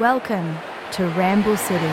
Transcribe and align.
Welcome 0.00 0.56
to 0.92 1.08
Ramble 1.08 1.56
City. 1.56 1.84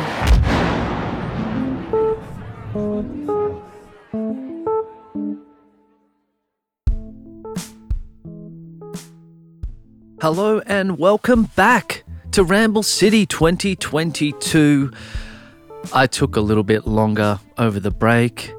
Hello 10.21 10.60
and 10.68 10.99
welcome 10.99 11.45
back 11.55 12.04
to 12.33 12.43
Ramble 12.43 12.83
City 12.83 13.25
2022. 13.25 14.91
I 15.91 16.05
took 16.05 16.35
a 16.35 16.41
little 16.41 16.63
bit 16.63 16.85
longer 16.85 17.39
over 17.57 17.79
the 17.79 17.89
break. 17.89 18.51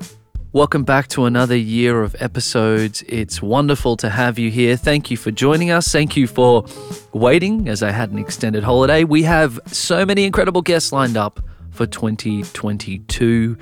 Welcome 0.53 0.85
back 0.85 1.09
to 1.09 1.25
another 1.27 1.57
year 1.57 2.03
of 2.03 2.17
episodes. 2.19 3.03
It's 3.09 3.43
wonderful 3.43 3.97
to 3.99 4.09
have 4.09 4.39
you 4.39 4.51
here. 4.51 4.77
Thank 4.77 5.11
you 5.11 5.17
for 5.17 5.31
joining 5.31 5.71
us. 5.71 5.89
Thank 5.89 6.17
you 6.17 6.27
for 6.27 6.65
waiting 7.13 7.69
as 7.69 7.83
I 7.83 7.91
had 7.91 8.11
an 8.11 8.19
extended 8.19 8.63
holiday. 8.65 9.05
We 9.05 9.25
have 9.25 9.61
so 9.67 10.07
many 10.07 10.25
incredible 10.25 10.63
guests 10.63 10.93
lined 10.93 11.17
up 11.17 11.41
for 11.73 11.87
2022. 11.87 13.59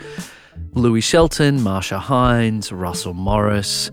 Louis 0.74 1.00
Shelton, 1.00 1.62
Marcia 1.62 1.98
Hines, 1.98 2.70
Russell 2.70 3.14
Morris. 3.14 3.90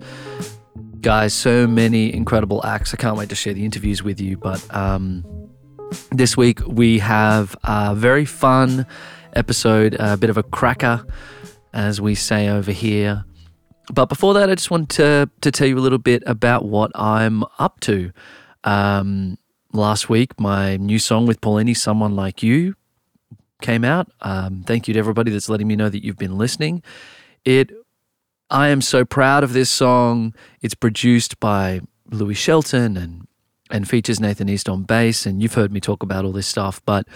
Guys, 1.00 1.34
so 1.34 1.66
many 1.66 2.14
incredible 2.14 2.64
acts. 2.64 2.94
I 2.94 2.98
can't 2.98 3.16
wait 3.16 3.30
to 3.30 3.34
share 3.34 3.54
the 3.54 3.64
interviews 3.64 4.04
with 4.04 4.20
you. 4.20 4.36
But 4.36 4.64
um, 4.72 5.24
this 6.12 6.36
week 6.36 6.60
we 6.66 7.00
have 7.00 7.56
a 7.64 7.94
very 7.96 8.26
fun 8.26 8.86
episode, 9.34 9.96
a 9.98 10.16
bit 10.16 10.30
of 10.30 10.36
a 10.36 10.42
cracker, 10.42 11.04
as 11.72 12.00
we 12.00 12.14
say 12.14 12.48
over 12.48 12.72
here. 12.72 13.24
But 13.92 14.06
before 14.06 14.34
that, 14.34 14.50
I 14.50 14.54
just 14.54 14.70
want 14.70 14.88
to, 14.90 15.28
to 15.40 15.50
tell 15.50 15.66
you 15.66 15.78
a 15.78 15.80
little 15.80 15.98
bit 15.98 16.22
about 16.26 16.64
what 16.64 16.90
I'm 16.94 17.44
up 17.58 17.80
to. 17.80 18.12
Um, 18.64 19.38
last 19.72 20.08
week, 20.08 20.38
my 20.38 20.76
new 20.76 20.98
song 20.98 21.26
with 21.26 21.40
Paulini, 21.40 21.76
Someone 21.76 22.14
Like 22.14 22.42
You, 22.42 22.76
came 23.60 23.84
out. 23.84 24.10
Um, 24.20 24.64
thank 24.66 24.88
you 24.88 24.94
to 24.94 25.00
everybody 25.00 25.30
that's 25.30 25.48
letting 25.48 25.68
me 25.68 25.76
know 25.76 25.88
that 25.88 26.04
you've 26.04 26.18
been 26.18 26.36
listening. 26.36 26.82
It 27.44 27.70
I 28.50 28.68
am 28.68 28.82
so 28.82 29.06
proud 29.06 29.44
of 29.44 29.54
this 29.54 29.70
song. 29.70 30.34
It's 30.60 30.74
produced 30.74 31.40
by 31.40 31.80
Louis 32.10 32.34
Shelton 32.34 32.98
and 32.98 33.26
and 33.70 33.88
features 33.88 34.20
Nathan 34.20 34.50
East 34.50 34.68
on 34.68 34.82
bass. 34.82 35.24
And 35.24 35.42
you've 35.42 35.54
heard 35.54 35.72
me 35.72 35.80
talk 35.80 36.02
about 36.02 36.26
all 36.26 36.32
this 36.32 36.46
stuff, 36.46 36.82
but 36.84 37.08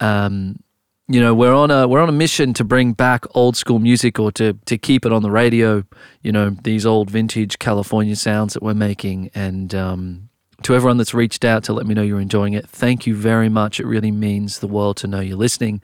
um, 0.00 0.60
you 1.08 1.20
know 1.20 1.34
we're 1.34 1.54
on 1.54 1.70
a 1.70 1.86
we're 1.86 2.00
on 2.00 2.08
a 2.08 2.12
mission 2.12 2.52
to 2.54 2.64
bring 2.64 2.92
back 2.92 3.24
old 3.34 3.56
school 3.56 3.78
music 3.78 4.18
or 4.18 4.32
to 4.32 4.54
to 4.66 4.76
keep 4.78 5.06
it 5.06 5.12
on 5.12 5.22
the 5.22 5.30
radio. 5.30 5.84
You 6.22 6.32
know 6.32 6.50
these 6.50 6.84
old 6.84 7.10
vintage 7.10 7.58
California 7.58 8.16
sounds 8.16 8.54
that 8.54 8.62
we're 8.62 8.74
making. 8.74 9.30
And 9.34 9.74
um, 9.74 10.28
to 10.62 10.74
everyone 10.74 10.96
that's 10.96 11.14
reached 11.14 11.44
out 11.44 11.64
to 11.64 11.72
let 11.72 11.86
me 11.86 11.94
know 11.94 12.02
you're 12.02 12.20
enjoying 12.20 12.54
it, 12.54 12.68
thank 12.68 13.06
you 13.06 13.14
very 13.14 13.48
much. 13.48 13.78
It 13.78 13.86
really 13.86 14.10
means 14.10 14.58
the 14.58 14.66
world 14.66 14.96
to 14.98 15.06
know 15.06 15.20
you're 15.20 15.36
listening. 15.36 15.80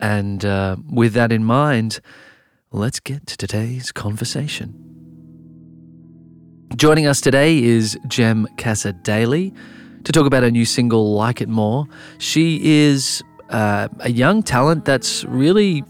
And 0.00 0.44
uh, 0.44 0.76
with 0.90 1.12
that 1.14 1.30
in 1.32 1.44
mind 1.44 2.00
let's 2.72 3.00
get 3.00 3.26
to 3.26 3.36
today's 3.36 3.90
conversation. 3.90 4.74
Joining 6.76 7.06
us 7.06 7.20
today 7.20 7.60
is 7.62 7.98
Jem 8.06 8.46
Cassar-Daley 8.56 9.52
to 10.04 10.12
talk 10.12 10.24
about 10.24 10.44
her 10.44 10.52
new 10.52 10.64
single, 10.64 11.14
Like 11.14 11.40
It 11.40 11.48
More. 11.48 11.86
She 12.18 12.60
is 12.62 13.24
uh, 13.50 13.88
a 14.00 14.10
young 14.10 14.42
talent 14.42 14.84
that's 14.84 15.24
really 15.24 15.84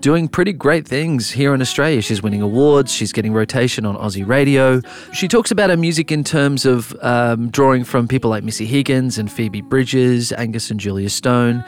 doing 0.00 0.28
pretty 0.28 0.52
great 0.52 0.88
things 0.88 1.30
here 1.30 1.54
in 1.54 1.60
Australia. 1.60 2.00
She's 2.00 2.22
winning 2.22 2.42
awards, 2.42 2.92
she's 2.92 3.12
getting 3.12 3.32
rotation 3.32 3.84
on 3.84 3.96
Aussie 3.96 4.26
radio. 4.26 4.80
She 5.12 5.28
talks 5.28 5.50
about 5.50 5.70
her 5.70 5.76
music 5.76 6.10
in 6.10 6.24
terms 6.24 6.64
of 6.64 6.96
um, 7.02 7.50
drawing 7.50 7.84
from 7.84 8.08
people 8.08 8.30
like 8.30 8.42
Missy 8.42 8.66
Higgins 8.66 9.18
and 9.18 9.30
Phoebe 9.30 9.60
Bridgers, 9.60 10.32
Angus 10.32 10.70
and 10.70 10.80
Julia 10.80 11.10
Stone. 11.10 11.64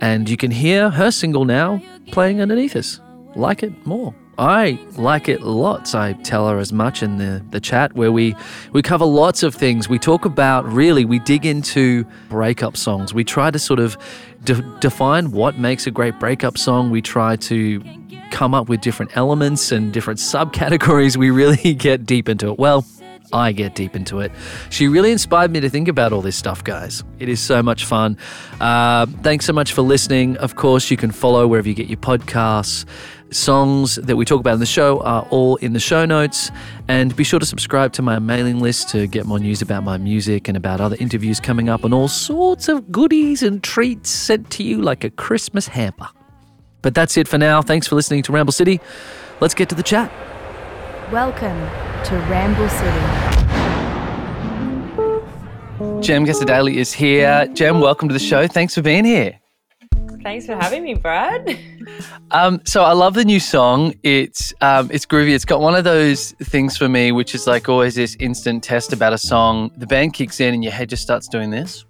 And 0.00 0.28
you 0.28 0.36
can 0.36 0.50
hear 0.50 0.90
her 0.90 1.10
single 1.10 1.44
now 1.44 1.82
playing 2.10 2.40
underneath 2.40 2.76
us 2.76 3.00
like 3.36 3.62
it 3.62 3.86
more. 3.86 4.14
I 4.38 4.78
like 4.96 5.28
it 5.28 5.42
lots. 5.42 5.94
I 5.94 6.14
tell 6.14 6.48
her 6.48 6.58
as 6.58 6.72
much 6.72 7.02
in 7.02 7.18
the, 7.18 7.44
the 7.50 7.60
chat 7.60 7.94
where 7.94 8.10
we, 8.10 8.34
we 8.72 8.82
cover 8.82 9.04
lots 9.04 9.42
of 9.42 9.54
things. 9.54 9.88
We 9.88 9.98
talk 9.98 10.24
about 10.24 10.64
really, 10.70 11.04
we 11.04 11.18
dig 11.20 11.46
into 11.46 12.04
breakup 12.28 12.76
songs. 12.76 13.14
We 13.14 13.24
try 13.24 13.50
to 13.50 13.58
sort 13.58 13.80
of 13.80 13.96
de- 14.44 14.62
define 14.80 15.30
what 15.30 15.58
makes 15.58 15.86
a 15.86 15.90
great 15.90 16.18
breakup 16.18 16.58
song. 16.58 16.90
We 16.90 17.02
try 17.02 17.36
to 17.36 17.82
come 18.30 18.54
up 18.54 18.68
with 18.68 18.80
different 18.80 19.16
elements 19.16 19.70
and 19.70 19.92
different 19.92 20.18
subcategories. 20.18 21.16
We 21.16 21.30
really 21.30 21.74
get 21.74 22.04
deep 22.04 22.28
into 22.28 22.50
it. 22.50 22.58
Well, 22.58 22.84
I 23.32 23.52
get 23.52 23.74
deep 23.74 23.96
into 23.96 24.20
it. 24.20 24.30
She 24.70 24.86
really 24.86 25.10
inspired 25.10 25.50
me 25.50 25.60
to 25.60 25.68
think 25.68 25.88
about 25.88 26.12
all 26.12 26.22
this 26.22 26.36
stuff, 26.36 26.62
guys. 26.62 27.02
It 27.18 27.28
is 27.28 27.40
so 27.40 27.62
much 27.62 27.84
fun. 27.84 28.16
Uh, 28.60 29.06
thanks 29.22 29.44
so 29.44 29.52
much 29.52 29.72
for 29.72 29.82
listening. 29.82 30.36
Of 30.36 30.54
course, 30.54 30.90
you 30.90 30.96
can 30.96 31.10
follow 31.10 31.46
wherever 31.46 31.68
you 31.68 31.74
get 31.74 31.88
your 31.88 31.98
podcasts. 31.98 32.84
Songs 33.34 33.96
that 33.96 34.14
we 34.14 34.24
talk 34.24 34.38
about 34.38 34.54
in 34.54 34.60
the 34.60 34.66
show 34.66 35.00
are 35.00 35.26
all 35.28 35.56
in 35.56 35.72
the 35.72 35.80
show 35.80 36.04
notes. 36.04 36.52
And 36.86 37.16
be 37.16 37.24
sure 37.24 37.40
to 37.40 37.46
subscribe 37.46 37.92
to 37.94 38.02
my 38.02 38.20
mailing 38.20 38.60
list 38.60 38.90
to 38.90 39.08
get 39.08 39.26
more 39.26 39.40
news 39.40 39.60
about 39.60 39.82
my 39.82 39.96
music 39.96 40.46
and 40.46 40.56
about 40.56 40.80
other 40.80 40.94
interviews 41.00 41.40
coming 41.40 41.68
up 41.68 41.82
and 41.82 41.92
all 41.92 42.06
sorts 42.06 42.68
of 42.68 42.92
goodies 42.92 43.42
and 43.42 43.60
treats 43.60 44.08
sent 44.08 44.50
to 44.50 44.62
you 44.62 44.80
like 44.80 45.02
a 45.02 45.10
Christmas 45.10 45.66
hamper. 45.66 46.08
But 46.80 46.94
that's 46.94 47.16
it 47.16 47.26
for 47.26 47.36
now. 47.36 47.60
Thanks 47.60 47.88
for 47.88 47.96
listening 47.96 48.22
to 48.22 48.30
Ramble 48.30 48.52
City. 48.52 48.80
Let's 49.40 49.54
get 49.54 49.68
to 49.70 49.74
the 49.74 49.82
chat. 49.82 50.12
Welcome 51.10 51.58
to 52.04 52.16
Ramble 52.30 52.68
City. 52.68 53.00
Jem 56.06 56.24
Cassar-Daley 56.24 56.78
is 56.78 56.92
here. 56.92 57.48
Jem, 57.52 57.80
welcome 57.80 58.06
to 58.08 58.12
the 58.12 58.20
show. 58.20 58.46
Thanks 58.46 58.76
for 58.76 58.82
being 58.82 59.04
here. 59.04 59.40
Thanks 60.24 60.46
for 60.46 60.54
having 60.54 60.82
me, 60.82 60.94
Brad. 60.94 61.58
Um, 62.30 62.62
so 62.64 62.82
I 62.82 62.92
love 62.94 63.14
the 63.14 63.24
new 63.24 63.38
song. 63.38 63.94
It's 64.02 64.52
um, 64.60 64.90
it's 64.90 65.06
groovy. 65.06 65.34
It's 65.34 65.44
got 65.44 65.60
one 65.60 65.76
of 65.76 65.84
those 65.84 66.32
things 66.42 66.76
for 66.76 66.88
me, 66.88 67.12
which 67.12 67.32
is 67.34 67.46
like 67.46 67.68
always 67.68 67.94
this 67.94 68.16
instant 68.18 68.64
test 68.64 68.92
about 68.92 69.12
a 69.12 69.18
song. 69.18 69.70
The 69.76 69.86
band 69.86 70.14
kicks 70.14 70.40
in 70.40 70.54
and 70.54 70.64
your 70.64 70.72
head 70.72 70.88
just 70.88 71.02
starts 71.02 71.28
doing 71.28 71.50
this. 71.50 71.84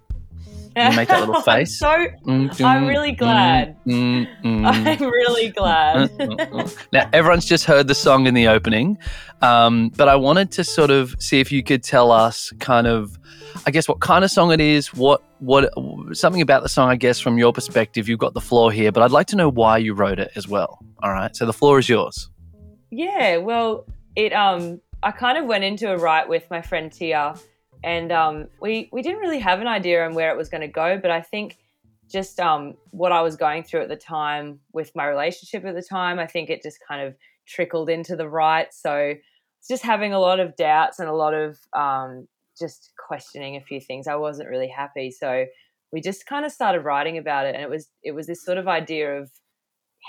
You 0.75 0.95
make 0.95 1.07
that 1.07 1.19
little 1.21 1.41
face. 1.41 1.77
so 1.79 1.87
Mm, 1.87 2.49
I'm 2.65 2.83
mm, 2.83 2.87
really 2.87 3.11
glad. 3.13 3.77
mm, 3.85 4.27
mm, 4.43 4.65
I'm 5.01 5.03
really 5.09 5.49
glad. 5.61 6.09
mm. 6.11 6.85
now 6.91 7.09
everyone's 7.13 7.45
just 7.45 7.63
heard 7.65 7.87
the 7.87 7.95
song 7.95 8.27
in 8.27 8.33
the 8.33 8.47
opening, 8.47 8.97
um, 9.41 9.89
but 9.95 10.07
I 10.09 10.15
wanted 10.15 10.51
to 10.53 10.63
sort 10.63 10.91
of 10.91 11.15
see 11.19 11.39
if 11.39 11.51
you 11.51 11.63
could 11.63 11.83
tell 11.83 12.11
us 12.11 12.51
kind 12.59 12.87
of, 12.87 13.17
I 13.65 13.71
guess, 13.71 13.87
what 13.87 13.99
kind 14.01 14.23
of 14.25 14.31
song 14.31 14.51
it 14.51 14.59
is, 14.61 14.93
what 14.93 15.21
what 15.39 15.71
something 16.13 16.41
about 16.41 16.63
the 16.63 16.69
song, 16.69 16.89
I 16.89 16.95
guess, 16.95 17.19
from 17.19 17.37
your 17.37 17.53
perspective. 17.53 18.09
You've 18.09 18.19
got 18.19 18.33
the 18.33 18.41
floor 18.41 18.71
here, 18.71 18.91
but 18.91 19.03
I'd 19.03 19.11
like 19.11 19.27
to 19.27 19.35
know 19.35 19.49
why 19.49 19.77
you 19.77 19.93
wrote 19.93 20.19
it 20.19 20.31
as 20.35 20.47
well. 20.47 20.79
All 21.03 21.11
right, 21.11 21.35
so 21.35 21.45
the 21.45 21.53
floor 21.53 21.79
is 21.79 21.87
yours. 21.87 22.29
yeah, 22.91 23.37
well, 23.37 23.85
it 24.15 24.33
um 24.33 24.81
I 25.03 25.11
kind 25.11 25.37
of 25.37 25.45
went 25.45 25.63
into 25.63 25.91
a 25.91 25.97
write 25.97 26.27
with 26.27 26.49
my 26.49 26.61
friend 26.61 26.91
Tia 26.91 27.35
and 27.83 28.11
um 28.11 28.47
we 28.61 28.89
we 28.91 29.01
didn't 29.01 29.19
really 29.19 29.39
have 29.39 29.61
an 29.61 29.67
idea 29.67 30.05
on 30.05 30.13
where 30.13 30.31
it 30.31 30.37
was 30.37 30.49
going 30.49 30.61
to 30.61 30.67
go, 30.67 30.97
but 31.01 31.11
I 31.11 31.21
think 31.21 31.57
just 32.11 32.39
um 32.39 32.75
what 32.91 33.11
I 33.11 33.21
was 33.21 33.35
going 33.35 33.63
through 33.63 33.83
at 33.83 33.89
the 33.89 33.95
time 33.95 34.59
with 34.73 34.91
my 34.95 35.05
relationship 35.05 35.65
at 35.65 35.75
the 35.75 35.81
time, 35.81 36.19
I 36.19 36.27
think 36.27 36.49
it 36.49 36.61
just 36.61 36.79
kind 36.87 37.05
of 37.05 37.15
trickled 37.47 37.89
into 37.89 38.15
the 38.15 38.29
right. 38.29 38.67
So 38.73 39.13
it's 39.59 39.67
just 39.67 39.83
having 39.83 40.13
a 40.13 40.19
lot 40.19 40.39
of 40.39 40.55
doubts 40.55 40.99
and 40.99 41.09
a 41.09 41.13
lot 41.13 41.33
of 41.33 41.57
um 41.73 42.27
just 42.59 42.91
questioning 42.97 43.55
a 43.55 43.61
few 43.61 43.81
things. 43.81 44.07
I 44.07 44.15
wasn't 44.15 44.49
really 44.49 44.69
happy. 44.69 45.11
So 45.11 45.45
we 45.91 46.01
just 46.01 46.25
kind 46.25 46.45
of 46.45 46.51
started 46.51 46.81
writing 46.81 47.17
about 47.17 47.45
it 47.45 47.55
and 47.55 47.63
it 47.63 47.69
was 47.69 47.89
it 48.03 48.11
was 48.11 48.27
this 48.27 48.43
sort 48.43 48.57
of 48.57 48.67
idea 48.67 49.17
of 49.17 49.31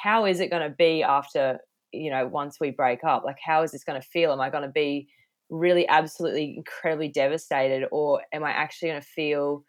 how 0.03 0.27
is 0.27 0.41
it 0.41 0.51
going 0.51 0.69
to 0.69 0.75
be 0.77 1.03
after 1.03 1.59
you 1.93 2.11
know 2.11 2.27
once 2.27 2.59
we 2.61 2.71
break 2.71 3.05
up 3.05 3.25
like 3.25 3.39
how 3.45 3.63
is 3.63 3.73
this 3.73 3.85
going 3.85 4.01
to 4.01 4.07
feel 4.07 4.33
am 4.33 4.41
i 4.41 4.51
going 4.51 4.63
to 4.63 4.69
be 4.69 5.09
really 5.51 5.87
absolutely 5.89 6.55
incredibly 6.57 7.09
devastated 7.09 7.87
or 7.93 8.21
am 8.33 8.43
i 8.45 8.51
actually 8.51 8.89
going 8.91 9.01
to 9.01 9.07
feel 9.07 9.65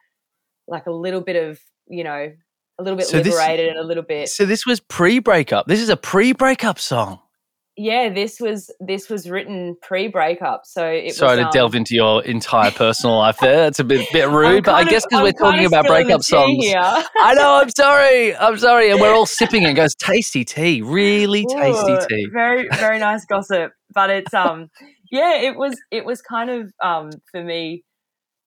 like 0.67 0.85
a 0.87 0.91
little 0.91 1.21
bit 1.21 1.35
of 1.35 1.59
you 1.87 2.03
know 2.03 2.31
a 2.79 2.83
little 2.83 2.97
bit 2.97 3.07
So 3.07 3.21
this- 3.21 3.33
liberated 3.33 3.69
and 3.69 3.77
a 3.79 3.83
little 3.83 4.03
bit 4.03 4.29
So 4.29 4.45
this 4.45 4.65
was 4.65 4.79
pre-breakup. 4.79 5.65
This 5.67 5.79
is 5.81 5.89
a 5.89 5.97
pre-breakup 5.97 6.77
song. 6.79 7.19
yeah 7.75 8.09
this 8.09 8.39
was 8.39 8.71
this 8.79 9.07
was 9.09 9.29
written 9.29 9.75
pre-breakup 9.83 10.61
so 10.65 10.85
it 10.87 11.13
Sorry 11.15 11.37
was, 11.37 11.39
to 11.39 11.45
um, 11.45 11.51
delve 11.53 11.75
into 11.75 11.93
your 11.95 12.23
entire 12.23 12.71
personal 12.71 13.17
life 13.17 13.37
there. 13.39 13.57
That's 13.57 13.79
a 13.79 13.83
bit 13.83 14.07
bit 14.11 14.29
rude, 14.39 14.63
but 14.65 14.75
I 14.75 14.83
guess 14.83 15.05
because 15.05 15.21
we're 15.23 15.31
talking 15.31 15.65
about 15.65 15.85
breakup 15.85 16.23
songs. 16.23 16.65
I 16.75 17.33
know. 17.35 17.61
I'm 17.61 17.69
sorry. 17.69 18.35
I'm 18.35 18.57
sorry. 18.57 18.89
And 18.91 18.99
we're 18.99 19.13
all 19.13 19.25
sipping 19.39 19.63
it. 19.63 19.69
It 19.69 19.73
goes 19.73 19.93
tasty 19.95 20.43
tea, 20.43 20.81
really 20.81 21.45
tasty 21.45 21.91
Ooh, 21.93 22.07
tea. 22.09 22.27
Very, 22.33 22.67
very 22.77 22.97
nice 22.99 23.25
gossip. 23.25 23.73
But 23.93 24.09
it's 24.09 24.33
um 24.33 24.69
yeah, 25.11 25.35
it 25.35 25.55
was 25.55 25.79
it 25.91 26.05
was 26.05 26.21
kind 26.21 26.49
of 26.49 26.71
um 26.83 27.09
for 27.31 27.43
me 27.43 27.83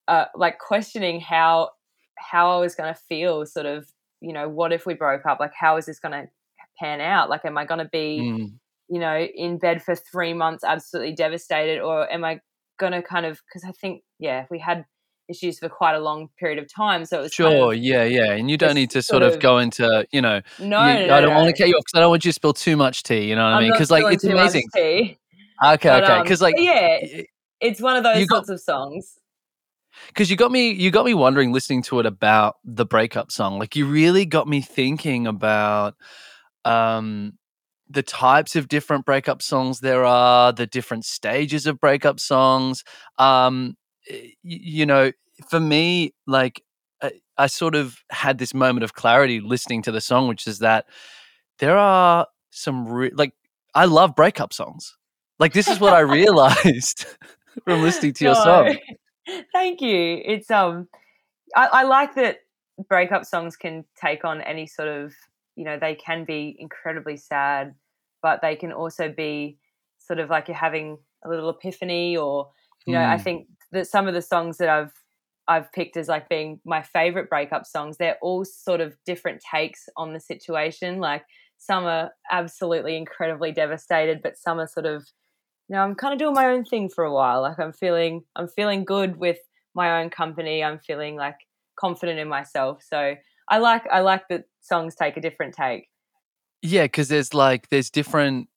uh 0.09 0.27
like 0.35 0.59
questioning 0.59 1.21
how 1.21 1.71
how 2.19 2.51
I 2.51 2.61
was 2.61 2.75
gonna 2.75 2.95
feel, 3.09 3.47
sort 3.47 3.67
of, 3.67 3.87
you 4.21 4.33
know, 4.33 4.49
what 4.49 4.73
if 4.73 4.87
we 4.87 4.95
broke 4.95 5.27
up? 5.27 5.41
Like 5.41 5.53
how 5.55 5.77
is 5.77 5.87
this 5.87 5.99
gonna 5.99 6.27
pan 6.79 7.01
out? 7.01 7.31
Like 7.31 7.45
am 7.45 7.57
I 7.59 7.65
gonna 7.65 7.89
be, 7.91 8.21
Mm. 8.21 8.53
you 8.89 8.99
know, 9.01 9.19
in 9.19 9.59
bed 9.59 9.83
for 9.83 9.95
three 9.95 10.35
months 10.35 10.65
absolutely 10.65 11.15
devastated 11.15 11.81
or 11.81 12.11
am 12.13 12.25
I 12.25 12.41
gonna 12.79 13.03
kind 13.03 13.27
of 13.27 13.41
because 13.47 13.69
I 13.69 13.73
think, 13.73 14.03
yeah, 14.19 14.43
if 14.43 14.51
we 14.51 14.59
had 14.59 14.85
issues 15.31 15.61
for 15.61 15.69
quite 15.69 15.95
a 15.95 16.01
long 16.01 16.29
period 16.39 16.59
of 16.59 16.67
time. 16.73 17.05
So 17.05 17.21
it 17.21 17.23
was 17.23 17.33
Sure, 17.33 17.49
kind 17.49 17.75
of 17.75 17.77
yeah, 17.77 18.05
yeah. 18.05 18.33
And 18.33 18.51
you 18.51 18.57
don't 18.57 18.75
need 18.75 18.91
to 18.91 19.01
sort 19.01 19.23
of 19.23 19.35
of 19.35 19.41
go 19.41 19.59
into, 19.59 20.07
you 20.11 20.21
know, 20.21 20.43
no, 20.59 20.85
you, 20.87 21.07
no, 21.07 21.15
I 21.15 21.21
don't 21.21 21.35
want 21.35 21.55
to 21.55 21.63
cut 21.63 21.69
you 21.69 21.77
off 21.77 21.85
because 21.87 21.99
I 21.99 22.01
don't 22.01 22.11
want 22.11 22.25
you 22.25 22.31
to 22.31 22.35
spill 22.35 22.53
too 22.53 22.77
much 22.77 23.05
tea. 23.05 23.25
You 23.29 23.37
know 23.37 23.45
what 23.45 23.53
I 23.53 23.57
I'm 23.57 23.63
mean? 23.63 23.73
Because 23.73 23.91
like 23.91 24.13
it's 24.13 24.25
amazing. 24.25 24.69
Okay, 25.63 25.91
But 25.91 26.05
okay. 26.05 26.19
um, 26.19 26.23
Because 26.23 26.41
like 26.41 26.57
yeah, 26.59 26.99
it's 27.61 27.81
one 27.81 27.97
of 27.97 28.05
those 28.05 28.21
you 28.21 28.27
got 28.27 28.47
sorts 28.47 28.51
of 28.51 28.61
songs. 28.61 29.19
because 30.09 30.31
you 30.31 30.37
got 30.37 30.51
me 30.51 30.71
you 30.71 30.91
got 30.91 31.05
me 31.05 31.15
wondering 31.15 31.53
listening 31.53 31.83
to 31.83 32.01
it 32.01 32.07
about 32.07 32.57
the 32.65 32.87
breakup 32.87 33.31
song. 33.31 33.59
Like 33.59 33.77
you 33.77 33.87
really 33.87 34.25
got 34.27 34.49
me 34.49 34.61
thinking 34.61 35.27
about 35.27 35.95
um 36.65 37.35
the 37.89 38.03
types 38.03 38.55
of 38.55 38.69
different 38.69 39.05
breakup 39.05 39.43
songs 39.43 39.81
there 39.81 40.05
are, 40.05 40.53
the 40.53 40.67
different 40.67 41.05
stages 41.05 41.67
of 41.67 41.81
breakup 41.81 42.21
songs. 42.21 42.85
Um, 43.19 43.77
y- 44.09 44.33
you 44.43 44.87
know, 44.87 45.11
for 45.49 45.59
me, 45.59 46.15
like 46.27 46.63
I, 47.03 47.13
I 47.37 47.47
sort 47.49 47.75
of 47.75 47.99
had 48.11 48.39
this 48.39 48.55
moment 48.55 48.85
of 48.85 48.95
clarity 48.95 49.41
listening 49.41 49.83
to 49.83 49.93
the 49.93 50.01
song, 50.01 50.29
which 50.29 50.47
is 50.47 50.61
that 50.61 50.87
there 51.59 51.77
are 51.77 52.27
some 52.51 52.87
re- 52.89 53.11
like 53.13 53.33
I 53.75 53.87
love 53.87 54.15
breakup 54.15 54.53
songs. 54.53 54.97
Like 55.41 55.55
this 55.55 55.71
is 55.71 55.81
what 55.81 55.95
I 55.95 56.01
realized 56.01 57.07
from 57.67 57.83
listening 57.83 58.15
to 58.15 58.25
your 58.27 58.37
No, 58.37 58.37
song. 58.37 58.77
thank 59.53 59.81
you. 59.81 60.23
It's 60.25 60.51
um, 60.51 60.89
I, 61.57 61.67
I 61.73 61.83
like 61.85 62.15
that 62.17 62.39
breakup 62.89 63.25
songs 63.25 63.57
can 63.57 63.85
take 64.01 64.25
on 64.25 64.41
any 64.43 64.67
sort 64.67 64.89
of, 64.89 65.15
you 65.57 65.65
know, 65.65 65.79
they 65.81 65.95
can 65.95 66.25
be 66.25 66.57
incredibly 66.59 67.17
sad, 67.17 67.75
but 68.23 68.41
they 68.43 68.57
can 68.57 68.73
also 68.73 69.09
be 69.11 69.59
sort 69.99 70.19
of 70.19 70.31
like 70.31 70.49
you're 70.49 70.57
having 70.57 70.99
a 71.25 71.29
little 71.29 71.51
epiphany, 71.51 72.17
or 72.17 72.51
you 72.87 72.95
know, 72.95 73.05
I 73.05 73.19
Mm. 73.19 73.25
think 73.25 73.49
that 73.73 73.87
some 73.87 74.09
of 74.09 74.15
the 74.15 74.23
songs 74.23 74.59
that 74.59 74.69
I've 74.69 74.93
I've 75.49 75.73
picked 75.73 75.97
as 75.97 76.09
like 76.09 76.29
being 76.29 76.61
my 76.65 76.83
favorite 76.83 77.29
breakup 77.29 77.67
songs, 77.67 77.97
they're 77.99 78.19
all 78.23 78.45
sort 78.45 78.81
of 78.81 78.97
different 79.07 79.43
takes 79.55 79.89
on 79.97 80.13
the 80.13 80.21
situation. 80.21 80.99
Like 81.01 81.25
some 81.59 81.85
are 81.85 82.13
absolutely 82.31 82.97
incredibly 82.97 83.53
devastated, 83.53 84.21
but 84.23 84.39
some 84.39 84.61
are 84.61 84.69
sort 84.69 84.87
of 84.87 85.07
know, 85.77 85.83
I'm 85.83 85.95
kind 85.95 86.13
of 86.13 86.19
doing 86.19 86.35
my 86.35 86.47
own 86.47 86.65
thing 86.65 86.89
for 86.89 87.05
a 87.05 87.13
while. 87.13 87.43
Like 87.43 87.59
I'm 87.59 87.73
feeling 87.73 88.25
I'm 88.37 88.49
feeling 88.49 88.85
good 88.85 89.17
with 89.17 89.39
my 89.75 90.01
own 90.01 90.11
company. 90.11 90.65
I'm 90.65 90.79
feeling 90.79 91.17
like 91.17 91.37
confident 91.77 92.19
in 92.19 92.29
myself. 92.29 92.83
So 92.89 93.15
I 93.49 93.59
like 93.59 93.87
I 93.91 94.01
like 94.01 94.29
that 94.29 94.45
songs 94.61 94.95
take 94.95 95.17
a 95.17 95.21
different 95.21 95.55
take. 95.55 95.89
Yeah, 96.63 96.85
because 96.85 97.09
there's 97.09 97.35
like 97.35 97.69
there's 97.69 97.91
different 97.91 98.49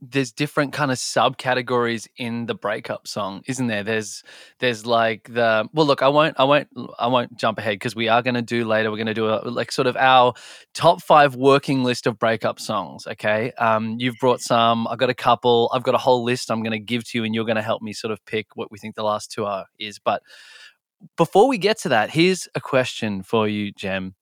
there's 0.00 0.30
different 0.30 0.72
kind 0.72 0.92
of 0.92 0.98
subcategories 0.98 2.06
in 2.16 2.46
the 2.46 2.54
breakup 2.54 3.08
song, 3.08 3.42
isn't 3.46 3.66
there? 3.66 3.82
There's 3.82 4.22
there's 4.60 4.86
like 4.86 5.32
the 5.32 5.68
well, 5.72 5.86
look, 5.86 6.02
I 6.02 6.08
won't 6.08 6.38
I 6.38 6.44
won't 6.44 6.68
I 6.98 7.08
won't 7.08 7.36
jump 7.36 7.58
ahead 7.58 7.74
because 7.74 7.96
we 7.96 8.08
are 8.08 8.22
going 8.22 8.34
to 8.34 8.42
do 8.42 8.64
later. 8.64 8.90
We're 8.90 8.96
going 8.96 9.06
to 9.06 9.14
do 9.14 9.28
a, 9.28 9.42
like 9.50 9.72
sort 9.72 9.88
of 9.88 9.96
our 9.96 10.34
top 10.72 11.02
five 11.02 11.34
working 11.34 11.82
list 11.82 12.06
of 12.06 12.18
breakup 12.18 12.60
songs. 12.60 13.06
Okay, 13.06 13.52
um, 13.52 13.96
you've 13.98 14.16
brought 14.20 14.40
some. 14.40 14.86
I've 14.86 14.98
got 14.98 15.10
a 15.10 15.14
couple. 15.14 15.70
I've 15.74 15.82
got 15.82 15.94
a 15.94 15.98
whole 15.98 16.22
list. 16.22 16.50
I'm 16.50 16.62
going 16.62 16.72
to 16.72 16.78
give 16.78 17.04
to 17.08 17.18
you, 17.18 17.24
and 17.24 17.34
you're 17.34 17.44
going 17.44 17.56
to 17.56 17.62
help 17.62 17.82
me 17.82 17.92
sort 17.92 18.12
of 18.12 18.24
pick 18.24 18.54
what 18.54 18.70
we 18.70 18.78
think 18.78 18.94
the 18.94 19.02
last 19.02 19.32
two 19.32 19.46
are 19.46 19.66
is. 19.78 19.98
But 19.98 20.22
before 21.16 21.48
we 21.48 21.58
get 21.58 21.78
to 21.80 21.88
that, 21.90 22.10
here's 22.10 22.48
a 22.54 22.60
question 22.60 23.22
for 23.22 23.48
you, 23.48 23.72
Jem 23.72 24.14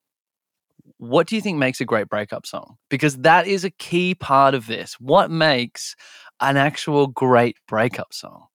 what 0.98 1.26
do 1.26 1.36
you 1.36 1.42
think 1.42 1.58
makes 1.58 1.80
a 1.80 1.84
great 1.84 2.08
breakup 2.08 2.46
song? 2.46 2.76
Because 2.88 3.18
that 3.18 3.46
is 3.46 3.64
a 3.64 3.70
key 3.70 4.14
part 4.14 4.54
of 4.54 4.66
this. 4.66 4.94
What 5.00 5.30
makes 5.30 5.94
an 6.40 6.56
actual 6.56 7.06
great 7.06 7.56
breakup 7.68 8.12
song? 8.14 8.46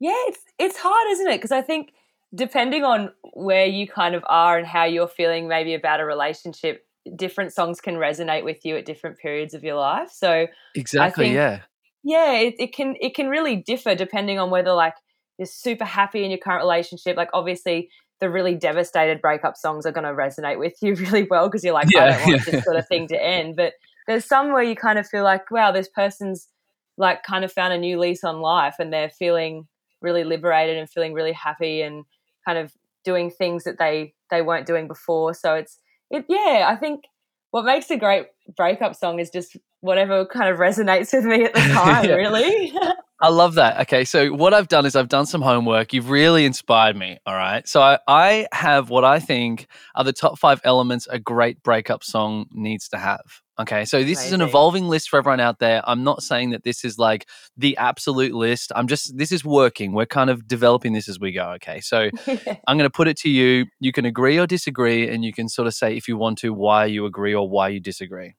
Yeah, 0.00 0.14
it's 0.28 0.40
it's 0.58 0.76
hard, 0.76 1.08
isn't 1.10 1.28
it? 1.28 1.36
Because 1.36 1.52
I 1.52 1.62
think 1.62 1.92
depending 2.34 2.84
on 2.84 3.12
where 3.34 3.66
you 3.66 3.86
kind 3.86 4.14
of 4.14 4.24
are 4.26 4.58
and 4.58 4.66
how 4.66 4.84
you're 4.84 5.08
feeling 5.08 5.48
maybe 5.48 5.74
about 5.74 6.00
a 6.00 6.04
relationship, 6.04 6.86
different 7.16 7.52
songs 7.52 7.80
can 7.80 7.96
resonate 7.96 8.44
with 8.44 8.64
you 8.64 8.76
at 8.76 8.86
different 8.86 9.18
periods 9.18 9.54
of 9.54 9.62
your 9.62 9.76
life. 9.76 10.10
So 10.10 10.46
Exactly, 10.74 11.26
think- 11.26 11.34
yeah. 11.36 11.60
yeah 12.02 12.32
it, 12.34 12.54
it 12.58 12.72
can 12.74 12.96
it 13.00 13.14
can 13.14 13.28
really 13.28 13.56
differ 13.56 13.94
depending 13.94 14.38
on 14.38 14.50
whether 14.50 14.72
like 14.72 14.94
you're 15.38 15.46
super 15.46 15.84
happy 15.84 16.24
in 16.24 16.30
your 16.30 16.38
current 16.38 16.62
relationship 16.62 17.16
like 17.16 17.30
obviously 17.32 17.88
the 18.22 18.30
really 18.30 18.54
devastated 18.54 19.20
breakup 19.20 19.56
songs 19.56 19.84
are 19.84 19.90
going 19.90 20.04
to 20.04 20.12
resonate 20.12 20.56
with 20.56 20.74
you 20.80 20.94
really 21.10 21.24
well 21.24 21.48
because 21.48 21.64
you're 21.64 21.74
like 21.74 21.88
i 21.96 22.06
don't 22.06 22.20
want 22.20 22.46
yeah. 22.46 22.52
this 22.52 22.64
sort 22.64 22.76
of 22.76 22.86
thing 22.86 23.08
to 23.08 23.20
end 23.22 23.56
but 23.56 23.72
there's 24.06 24.24
some 24.24 24.52
where 24.52 24.62
you 24.62 24.76
kind 24.76 24.96
of 24.98 25.06
feel 25.06 25.24
like 25.24 25.50
wow 25.50 25.72
this 25.72 25.88
person's 25.88 26.48
like 26.96 27.24
kind 27.24 27.44
of 27.44 27.52
found 27.52 27.72
a 27.72 27.78
new 27.78 27.98
lease 27.98 28.22
on 28.22 28.40
life 28.40 28.76
and 28.78 28.92
they're 28.92 29.10
feeling 29.10 29.66
really 30.00 30.22
liberated 30.22 30.76
and 30.76 30.88
feeling 30.88 31.12
really 31.12 31.32
happy 31.32 31.82
and 31.82 32.04
kind 32.46 32.58
of 32.58 32.72
doing 33.04 33.28
things 33.28 33.64
that 33.64 33.78
they 33.78 34.14
they 34.30 34.40
weren't 34.40 34.66
doing 34.66 34.86
before 34.86 35.34
so 35.34 35.54
it's 35.54 35.78
it 36.10 36.24
yeah 36.28 36.68
i 36.68 36.76
think 36.76 37.04
what 37.50 37.64
makes 37.64 37.90
a 37.90 37.96
great 37.96 38.26
breakup 38.56 38.94
song 38.94 39.18
is 39.18 39.30
just 39.30 39.56
whatever 39.80 40.24
kind 40.26 40.48
of 40.48 40.58
resonates 40.58 41.12
with 41.12 41.24
me 41.24 41.44
at 41.44 41.54
the 41.54 41.60
time 41.72 42.04
Yeah. 42.04 42.14
really 42.14 42.72
I 43.22 43.28
love 43.28 43.54
that. 43.54 43.82
Okay, 43.82 44.04
so 44.04 44.32
what 44.32 44.52
I've 44.52 44.66
done 44.66 44.84
is 44.84 44.96
I've 44.96 45.08
done 45.08 45.26
some 45.26 45.42
homework. 45.42 45.92
You've 45.92 46.10
really 46.10 46.44
inspired 46.44 46.96
me. 46.96 47.18
All 47.24 47.36
right. 47.36 47.66
So 47.68 47.80
I, 47.80 47.98
I 48.08 48.48
have 48.52 48.90
what 48.90 49.04
I 49.04 49.20
think 49.20 49.68
are 49.94 50.02
the 50.02 50.12
top 50.12 50.40
five 50.40 50.60
elements 50.64 51.06
a 51.08 51.20
great 51.20 51.62
breakup 51.62 52.02
song 52.02 52.46
needs 52.50 52.88
to 52.88 52.98
have. 52.98 53.20
Okay. 53.60 53.84
So 53.84 54.02
this 54.02 54.26
is 54.26 54.32
an 54.32 54.40
evolving 54.40 54.88
list 54.88 55.08
for 55.08 55.18
everyone 55.18 55.38
out 55.38 55.60
there. 55.60 55.82
I'm 55.88 56.02
not 56.02 56.24
saying 56.24 56.50
that 56.50 56.64
this 56.64 56.84
is 56.84 56.98
like 56.98 57.28
the 57.56 57.76
absolute 57.76 58.34
list. 58.34 58.72
I'm 58.74 58.88
just, 58.88 59.16
this 59.16 59.30
is 59.30 59.44
working. 59.44 59.92
We're 59.92 60.04
kind 60.04 60.28
of 60.28 60.48
developing 60.48 60.92
this 60.92 61.08
as 61.08 61.20
we 61.20 61.30
go. 61.30 61.50
Okay. 61.52 61.80
So 61.80 62.10
I'm 62.66 62.76
going 62.76 62.78
to 62.78 62.90
put 62.90 63.06
it 63.06 63.16
to 63.18 63.30
you. 63.30 63.66
You 63.78 63.92
can 63.92 64.04
agree 64.04 64.36
or 64.36 64.48
disagree, 64.48 65.08
and 65.08 65.24
you 65.24 65.32
can 65.32 65.48
sort 65.48 65.68
of 65.68 65.74
say, 65.74 65.96
if 65.96 66.08
you 66.08 66.16
want 66.16 66.38
to, 66.38 66.52
why 66.52 66.86
you 66.86 67.06
agree 67.06 67.36
or 67.36 67.48
why 67.48 67.68
you 67.68 67.78
disagree. 67.78 68.34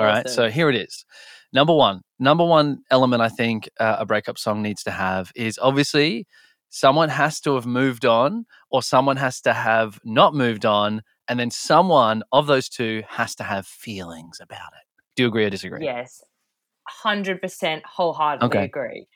All 0.00 0.06
right. 0.06 0.28
So 0.28 0.50
here 0.50 0.68
it 0.68 0.74
is. 0.74 1.04
Number 1.56 1.72
one, 1.74 2.02
number 2.18 2.44
one 2.44 2.82
element 2.90 3.22
I 3.22 3.30
think 3.30 3.70
uh, 3.80 3.96
a 4.00 4.04
breakup 4.04 4.36
song 4.36 4.60
needs 4.60 4.82
to 4.82 4.90
have 4.90 5.32
is 5.34 5.58
obviously 5.62 6.26
someone 6.68 7.08
has 7.08 7.40
to 7.40 7.54
have 7.54 7.64
moved 7.64 8.04
on, 8.04 8.44
or 8.70 8.82
someone 8.82 9.16
has 9.16 9.40
to 9.40 9.54
have 9.54 9.98
not 10.04 10.34
moved 10.34 10.66
on, 10.66 11.00
and 11.28 11.40
then 11.40 11.50
someone 11.50 12.22
of 12.30 12.46
those 12.46 12.68
two 12.68 13.04
has 13.08 13.34
to 13.36 13.42
have 13.42 13.66
feelings 13.66 14.38
about 14.38 14.68
it. 14.78 14.86
Do 15.16 15.22
you 15.22 15.28
agree 15.28 15.46
or 15.46 15.50
disagree? 15.50 15.82
yes 15.82 16.22
100% 17.02 17.80
wholeheartedly 17.86 18.46
Okay. 18.48 18.64
agree 18.64 19.06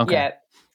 Okay. 0.00 0.30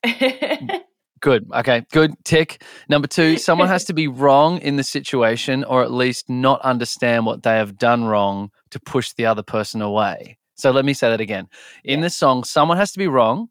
yeah 0.05 0.79
Good. 1.21 1.49
Okay. 1.53 1.85
Good. 1.91 2.13
Tick. 2.23 2.63
Number 2.87 3.07
two, 3.09 3.37
someone 3.37 3.67
has 3.67 3.83
to 3.85 3.93
be 3.93 4.07
wrong 4.07 4.59
in 4.59 4.77
the 4.77 4.83
situation 4.83 5.65
or 5.65 5.83
at 5.83 5.91
least 5.91 6.29
not 6.29 6.61
understand 6.61 7.25
what 7.25 7.43
they 7.43 7.57
have 7.57 7.77
done 7.77 8.05
wrong 8.05 8.51
to 8.71 8.79
push 8.79 9.11
the 9.11 9.25
other 9.25 9.43
person 9.43 9.81
away. 9.81 10.38
So 10.59 10.71
let 10.71 10.83
me 10.85 10.93
say 10.93 11.09
that 11.09 11.21
again. 11.21 11.47
In 11.83 11.99
Yeah. 11.99 12.05
this 12.05 12.17
song, 12.17 12.43
someone 12.43 12.77
has 12.77 12.91
to 12.91 12.99
be 12.99 13.07
wrong 13.07 13.49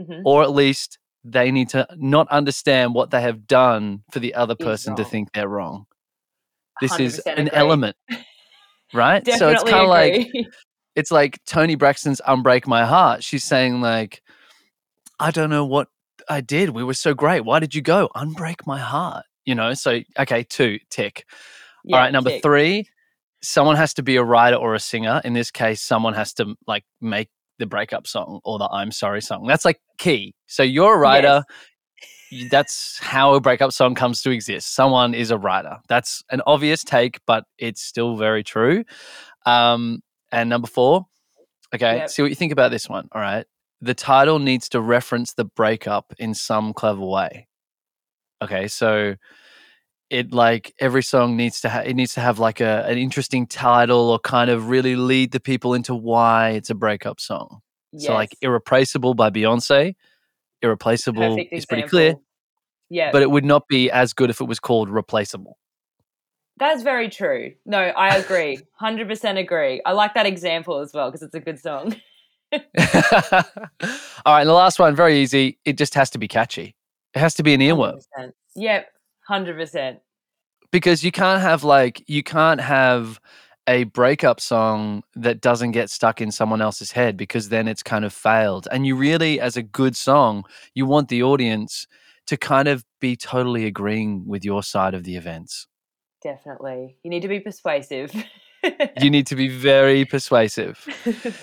Mhm. 0.00 0.22
or 0.24 0.42
at 0.42 0.50
least 0.52 0.98
they 1.24 1.50
need 1.50 1.68
to 1.70 1.86
not 1.96 2.28
understand 2.30 2.94
what 2.94 3.10
they 3.10 3.20
have 3.20 3.46
done 3.46 4.02
for 4.12 4.18
the 4.20 4.34
other 4.34 4.54
person 4.54 4.94
to 4.96 5.04
think 5.04 5.32
they're 5.32 5.48
wrong. 5.48 5.86
This 6.80 6.98
is 7.00 7.18
an 7.20 7.48
agree. 7.48 7.50
element, 7.58 7.96
right? 8.94 9.26
so 9.26 9.48
it's 9.50 9.62
kind 9.64 9.82
of 9.82 9.88
like 9.88 10.28
it's 10.96 11.10
like 11.10 11.38
Toni 11.44 11.74
Braxton's 11.76 12.20
"Unbreak 12.26 12.66
My 12.66 12.84
Heart." 12.86 13.22
She's 13.24 13.44
saying 13.44 13.80
like, 13.80 14.22
"I 15.20 15.30
don't 15.30 15.50
know 15.50 15.64
what 15.64 15.88
I 16.28 16.40
did. 16.40 16.70
We 16.70 16.84
were 16.84 16.94
so 16.94 17.14
great. 17.14 17.44
Why 17.44 17.58
did 17.60 17.74
you 17.74 17.82
go? 17.82 18.08
Unbreak 18.16 18.66
my 18.66 18.78
heart." 18.78 19.24
You 19.44 19.54
know. 19.56 19.74
So 19.74 20.00
okay, 20.18 20.44
two 20.44 20.78
tick. 20.90 21.24
Yeah, 21.84 21.96
All 21.96 22.02
right, 22.02 22.12
number 22.12 22.30
tick. 22.30 22.42
three, 22.42 22.88
someone 23.48 23.76
has 23.76 23.94
to 23.94 24.02
be 24.02 24.16
a 24.16 24.22
writer 24.24 24.56
or 24.56 24.74
a 24.74 24.80
singer. 24.80 25.20
In 25.24 25.32
this 25.32 25.50
case, 25.50 25.80
someone 25.80 26.14
has 26.14 26.32
to 26.34 26.54
like 26.66 26.84
make 27.00 27.28
the 27.58 27.66
breakup 27.66 28.06
song 28.06 28.40
or 28.44 28.58
the 28.58 28.68
"I'm 28.70 28.92
sorry" 28.92 29.22
song. 29.22 29.46
That's 29.46 29.64
like 29.64 29.80
key. 29.98 30.34
So 30.46 30.62
you're 30.62 30.94
a 30.94 30.98
writer. 30.98 31.44
y- 32.30 32.48
That's 32.50 32.98
how 33.00 33.34
a 33.34 33.40
breakup 33.40 33.72
song 33.72 33.94
comes 33.94 34.20
to 34.22 34.30
exist. 34.30 34.74
Someone 34.74 35.14
is 35.14 35.30
a 35.30 35.38
writer. 35.38 35.78
That's 35.88 36.22
an 36.30 36.42
obvious 36.46 36.84
take, 36.84 37.18
but 37.26 37.44
it's 37.58 37.80
still 37.82 38.16
very 38.16 38.44
true. 38.44 38.84
Um, 39.46 40.00
and 40.30 40.50
number 40.50 40.68
four, 40.68 41.06
okay, 41.74 41.96
Yep. 41.98 42.10
see 42.10 42.22
what 42.22 42.28
you 42.30 42.34
think 42.36 42.52
about 42.52 42.70
this 42.70 42.88
one. 42.88 43.08
All 43.12 43.20
right. 43.22 43.46
The 43.80 43.94
title 43.94 44.38
needs 44.40 44.68
to 44.70 44.80
reference 44.80 45.32
the 45.34 45.44
breakup 45.44 46.12
in 46.18 46.34
some 46.34 46.74
clever 46.74 47.04
way. 47.04 47.48
Okay, 48.42 48.68
so 48.68 49.14
it 50.10 50.32
like 50.32 50.74
every 50.80 51.02
song 51.02 51.36
needs 51.36 51.60
to 51.60 51.68
have 51.68 51.86
it 51.86 51.94
needs 51.94 52.14
to 52.14 52.20
have 52.20 52.38
like 52.38 52.60
a 52.60 52.84
an 52.86 52.98
interesting 52.98 53.46
title 53.46 54.10
or 54.10 54.18
kind 54.18 54.50
of 54.50 54.68
really 54.68 54.96
lead 54.96 55.32
the 55.32 55.40
people 55.40 55.74
into 55.74 55.94
why 55.94 56.50
it's 56.50 56.70
a 56.70 56.74
breakup 56.74 57.20
song. 57.20 57.60
So 57.96 58.12
like 58.14 58.36
Irreplaceable 58.42 59.14
by 59.14 59.30
Beyonce, 59.30 59.94
Irreplaceable 60.62 61.36
Perfect 61.36 61.52
is 61.52 61.66
pretty 61.66 61.88
clear. 61.88 62.14
Yeah, 62.90 63.12
but 63.12 63.22
it 63.22 63.30
would 63.30 63.44
not 63.44 63.66
be 63.68 63.90
as 63.90 64.12
good 64.12 64.30
if 64.30 64.40
it 64.40 64.44
was 64.44 64.60
called 64.60 64.88
Replaceable. 64.90 65.58
that's 66.58 66.82
very 66.82 67.08
true. 67.08 67.52
No, 67.66 67.78
I 67.78 68.16
agree. 68.16 68.58
100% 68.82 69.38
agree. 69.38 69.80
I 69.84 69.92
like 69.92 70.14
that 70.14 70.26
example 70.26 70.78
as 70.78 70.92
well 70.92 71.10
because 71.10 71.22
it's 71.22 71.34
a 71.34 71.40
good 71.40 71.58
song. 71.58 71.94
All 72.52 72.62
right, 74.34 74.40
and 74.40 74.48
the 74.48 74.54
last 74.54 74.78
one, 74.78 74.96
very 74.96 75.18
easy. 75.18 75.58
It 75.64 75.76
just 75.76 75.94
has 75.94 76.10
to 76.10 76.18
be 76.18 76.28
catchy. 76.28 76.74
It 77.14 77.18
has 77.18 77.34
to 77.34 77.42
be 77.42 77.54
an 77.54 77.60
earworm. 77.60 78.00
100%. 78.18 78.32
Yep. 78.56 78.88
Hundred 79.28 79.56
percent. 79.56 79.98
because 80.72 81.04
you 81.04 81.12
can't 81.12 81.40
have 81.40 81.62
like 81.64 82.02
you 82.08 82.22
can't 82.22 82.60
have 82.60 83.20
a 83.68 83.84
breakup 83.84 84.40
song 84.40 85.02
that 85.14 85.42
doesn't 85.42 85.72
get 85.72 85.90
stuck 85.90 86.22
in 86.22 86.30
someone 86.32 86.62
else's 86.62 86.92
head 86.92 87.16
because 87.18 87.50
then 87.50 87.68
it's 87.68 87.82
kind 87.82 88.04
of 88.06 88.12
failed 88.14 88.66
and 88.72 88.86
you 88.86 88.96
really 88.96 89.38
as 89.38 89.56
a 89.58 89.62
good 89.62 89.94
song 89.94 90.42
you 90.74 90.86
want 90.86 91.08
the 91.08 91.22
audience 91.22 91.86
to 92.26 92.36
kind 92.38 92.66
of 92.68 92.82
be 93.00 93.14
totally 93.14 93.66
agreeing 93.66 94.26
with 94.26 94.42
your 94.44 94.62
side 94.62 94.94
of 94.94 95.04
the 95.04 95.16
events 95.16 95.66
Definitely, 96.22 96.96
you 97.04 97.10
need 97.10 97.22
to 97.22 97.28
be 97.28 97.38
persuasive. 97.38 98.12
you 99.00 99.08
need 99.08 99.26
to 99.28 99.36
be 99.36 99.46
very 99.48 100.04
persuasive 100.04 100.84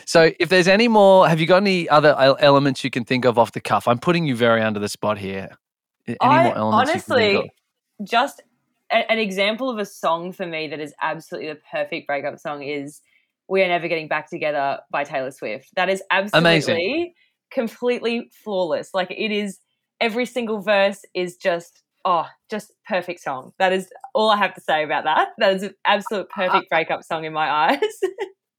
so 0.05 0.31
if 0.39 0.49
there's 0.49 0.67
any 0.67 0.87
more 0.89 1.29
have 1.29 1.39
you 1.39 1.45
got 1.45 1.57
any 1.57 1.87
other 1.87 2.13
elements 2.39 2.83
you 2.83 2.89
can 2.89 3.05
think 3.05 3.23
of 3.23 3.37
off 3.39 3.51
the 3.53 3.61
cuff 3.61 3.87
i'm 3.87 3.99
putting 3.99 4.25
you 4.25 4.35
very 4.35 4.61
under 4.61 4.79
the 4.81 4.89
spot 4.89 5.17
here 5.17 5.47
any 6.07 6.17
I 6.21 6.43
more 6.43 6.57
elements 6.57 6.93
you 6.93 7.01
can 7.01 7.01
think 7.01 7.35
of? 7.35 7.37
honestly 7.39 7.51
just 8.03 8.41
a, 8.91 9.09
an 9.11 9.19
example 9.19 9.69
of 9.69 9.77
a 9.77 9.85
song 9.85 10.31
for 10.31 10.45
me 10.45 10.67
that 10.67 10.79
is 10.79 10.93
absolutely 11.01 11.49
the 11.49 11.59
perfect 11.71 12.07
breakup 12.07 12.39
song 12.39 12.63
is 12.63 13.01
"We 13.47 13.61
Are 13.63 13.67
Never 13.67 13.87
Getting 13.87 14.07
Back 14.07 14.29
Together" 14.29 14.79
by 14.91 15.03
Taylor 15.03 15.31
Swift. 15.31 15.69
That 15.75 15.89
is 15.89 16.03
absolutely 16.11 16.49
amazing, 16.49 17.13
completely 17.51 18.31
flawless. 18.43 18.91
Like 18.93 19.11
it 19.11 19.31
is 19.31 19.59
every 20.01 20.25
single 20.25 20.59
verse 20.61 21.03
is 21.13 21.35
just 21.37 21.81
oh, 22.05 22.27
just 22.49 22.71
perfect 22.87 23.19
song. 23.19 23.51
That 23.57 23.73
is 23.73 23.89
all 24.13 24.29
I 24.29 24.37
have 24.37 24.53
to 24.53 24.61
say 24.61 24.83
about 24.83 25.03
that. 25.05 25.29
That 25.39 25.55
is 25.55 25.63
an 25.63 25.73
absolute 25.85 26.29
perfect 26.29 26.69
breakup 26.69 27.03
song 27.03 27.25
in 27.25 27.33
my 27.33 27.49
eyes. 27.71 27.99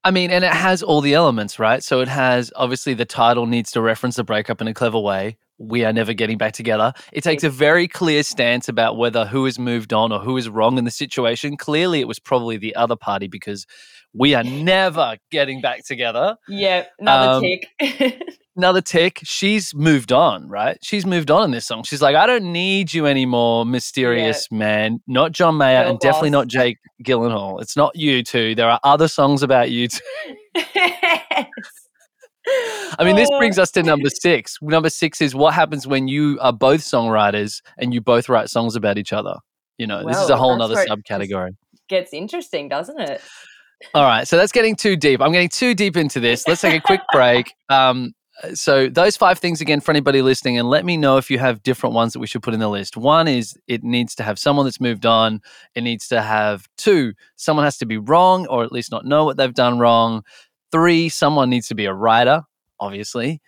I 0.03 0.11
mean, 0.11 0.31
and 0.31 0.43
it 0.43 0.53
has 0.53 0.83
all 0.83 1.01
the 1.01 1.13
elements, 1.13 1.57
right? 1.57 1.83
So 1.83 2.01
it 2.01 2.07
has 2.07 2.51
obviously 2.55 2.93
the 2.93 3.05
title 3.05 3.45
needs 3.45 3.71
to 3.71 3.81
reference 3.81 4.17
the 4.17 4.23
breakup 4.23 4.61
in 4.61 4.67
a 4.67 4.73
clever 4.73 4.99
way. 4.99 5.37
We 5.59 5.83
are 5.85 5.93
never 5.93 6.13
getting 6.13 6.37
back 6.37 6.53
together. 6.53 6.93
It 7.11 7.23
takes 7.23 7.43
a 7.43 7.49
very 7.49 7.87
clear 7.87 8.21
stance 8.23 8.69
about 8.69 8.97
whether 8.97 9.25
who 9.25 9.45
has 9.45 9.57
moved 9.57 9.91
on 9.93 10.11
or 10.11 10.19
who 10.19 10.37
is 10.37 10.49
wrong 10.49 10.77
in 10.77 10.83
the 10.85 10.91
situation. 10.91 11.57
Clearly, 11.57 11.99
it 11.99 12.07
was 12.07 12.19
probably 12.19 12.57
the 12.57 12.75
other 12.75 12.95
party 12.95 13.27
because 13.27 13.65
we 14.13 14.33
are 14.35 14.43
never 14.43 15.17
getting 15.31 15.59
back 15.61 15.83
together. 15.85 16.37
yeah, 16.47 16.85
another 16.99 17.37
Um, 17.37 17.41
tick. 17.79 18.21
Another 18.57 18.81
tick, 18.81 19.19
she's 19.21 19.75
moved 19.75 20.11
on, 20.11 20.49
right? 20.49 20.79
She's 20.81 21.05
moved 21.05 21.29
on 21.29 21.43
in 21.43 21.51
this 21.51 21.67
song. 21.67 21.83
She's 21.83 22.01
like, 22.01 22.15
I 22.15 22.25
don't 22.25 22.51
need 22.51 22.91
you 22.91 23.05
anymore, 23.05 23.67
mysterious 23.67 24.47
man. 24.51 24.99
Not 25.05 25.31
John 25.31 25.57
Mayer 25.57 25.83
Girl 25.83 25.91
and 25.91 25.99
definitely 25.99 26.31
not 26.31 26.47
Jake 26.47 26.79
Gyllenhaal. 27.03 27.61
It's 27.61 27.77
not 27.77 27.95
you 27.95 28.23
two. 28.23 28.55
There 28.55 28.67
are 28.67 28.79
other 28.83 29.07
songs 29.07 29.43
about 29.43 29.69
you 29.69 29.89
two. 29.89 29.99
I 32.99 33.03
mean, 33.03 33.15
this 33.15 33.29
Oh. 33.31 33.37
brings 33.37 33.59
us 33.59 33.71
to 33.71 33.83
number 33.83 34.09
six. 34.09 34.57
Number 34.61 34.89
six 34.89 35.21
is 35.21 35.35
what 35.35 35.53
happens 35.53 35.85
when 35.85 36.07
you 36.07 36.37
are 36.41 36.53
both 36.53 36.81
songwriters 36.81 37.61
and 37.77 37.93
you 37.93 38.01
both 38.01 38.29
write 38.29 38.49
songs 38.49 38.75
about 38.75 38.97
each 38.97 39.13
other. 39.13 39.35
You 39.77 39.85
know, 39.87 40.03
this 40.07 40.17
is 40.17 40.29
a 40.29 40.37
whole 40.37 40.51
that's 40.57 40.59
nother 40.59 40.73
where 40.75 40.83
it 40.83 40.87
just- 40.87 40.99
subcategory. 41.31 41.51
Gets 41.89 42.13
interesting, 42.13 42.67
doesn't 42.67 42.99
it? 42.99 43.21
All 43.93 44.03
right, 44.03 44.27
so 44.27 44.35
that's 44.37 44.51
getting 44.51 44.75
too 44.75 44.95
deep. 44.95 45.21
I'm 45.21 45.31
getting 45.31 45.49
too 45.49 45.73
deep 45.75 45.95
into 45.95 46.19
this. 46.19 46.47
Let's 46.47 46.61
take 46.61 46.73
a 46.73 46.81
quick 46.81 47.01
break. 47.13 47.53
Um, 47.69 48.13
so 48.53 48.87
those 48.89 49.15
five 49.17 49.39
things 49.39 49.61
again 49.61 49.79
for 49.81 49.91
anybody 49.91 50.21
listening, 50.21 50.57
and 50.59 50.69
let 50.69 50.83
me 50.83 50.97
know 50.97 51.17
if 51.17 51.29
you 51.31 51.39
have 51.39 51.63
different 51.63 51.95
ones 51.95 52.13
that 52.13 52.19
we 52.19 52.27
should 52.27 52.43
put 52.43 52.53
in 52.53 52.59
the 52.59 52.67
list. 52.69 52.97
One 52.97 53.27
is 53.27 53.55
it 53.67 53.83
needs 53.83 54.15
to 54.15 54.23
have 54.23 54.37
someone 54.39 54.65
that's 54.65 54.81
moved 54.81 55.05
on. 55.05 55.41
It 55.75 55.81
needs 55.81 56.07
to 56.09 56.21
have 56.21 56.67
two, 56.77 57.13
someone 57.35 57.65
has 57.65 57.77
to 57.77 57.85
be 57.85 57.97
wrong 57.97 58.45
or 58.47 58.63
at 58.63 58.71
least 58.71 58.91
not 58.91 59.05
know 59.05 59.25
what 59.25 59.37
they've 59.37 59.53
done 59.53 59.79
wrong. 59.79 60.23
Three, 60.69 61.07
someone 61.07 61.49
needs 61.49 61.69
to 61.69 61.75
be 61.75 61.85
a 61.85 61.93
writer, 61.93 62.41
obviously. 62.77 63.41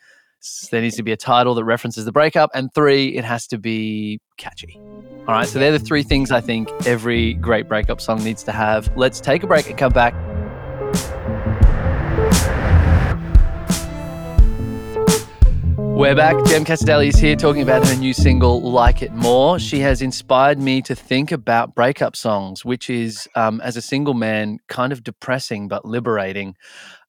There 0.72 0.82
needs 0.82 0.96
to 0.96 1.04
be 1.04 1.12
a 1.12 1.18
title 1.18 1.54
that 1.56 1.66
references 1.66 2.06
the 2.06 2.14
breakup. 2.14 2.50
And 2.54 2.74
three, 2.74 3.18
it 3.18 3.26
has 3.26 3.46
to 3.48 3.58
be 3.58 4.22
catchy. 4.38 4.80
All 5.28 5.36
right, 5.36 5.46
so 5.46 5.60
they're 5.60 5.74
the 5.74 5.80
three 5.80 6.02
things 6.04 6.32
I 6.32 6.40
think 6.40 6.70
every 6.86 7.34
great 7.34 7.68
breakup 7.68 8.00
song 8.00 8.24
needs 8.24 8.42
to 8.44 8.54
have. 8.54 8.90
Let's 8.96 9.20
take 9.20 9.44
a 9.44 9.48
break 9.48 9.70
and 9.70 9.78
come 9.78 9.92
back. 9.92 10.14
We're 15.78 16.16
back. 16.16 16.46
Jem 16.46 16.64
Cassar-Daley 16.64 17.10
is 17.10 17.18
here 17.18 17.36
talking 17.36 17.62
about 17.62 17.86
her 17.86 17.96
new 17.98 18.14
single, 18.14 18.62
Like 18.62 19.02
It 19.02 19.12
More. 19.12 19.60
She 19.60 19.80
has 19.80 20.02
inspired 20.02 20.58
me 20.58 20.82
to 20.84 20.96
think 20.96 21.34
about 21.34 21.76
breakup 21.76 22.16
songs, 22.16 22.64
which 22.64 22.90
is, 22.90 23.28
um, 23.36 23.60
as 23.60 23.76
a 23.76 23.82
single 23.82 24.14
man, 24.14 24.60
kind 24.70 24.94
of 24.94 25.04
depressing 25.04 25.68
but 25.68 25.84
liberating. 25.84 26.56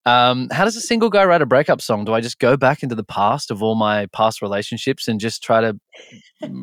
Um, 0.06 0.48
how 0.50 0.64
does 0.64 0.76
a 0.76 0.80
single 0.80 1.10
guy 1.10 1.24
write 1.24 1.42
a 1.42 1.46
breakup 1.46 1.80
song? 1.80 2.04
Do 2.04 2.14
I 2.14 2.20
just 2.20 2.38
go 2.38 2.56
back 2.56 2.82
into 2.82 2.94
the 2.94 3.04
past 3.04 3.50
of 3.50 3.62
all 3.62 3.74
my 3.74 4.06
past 4.06 4.40
relationships 4.40 5.08
and 5.08 5.20
just 5.20 5.42
try 5.42 5.60
to 5.60 5.78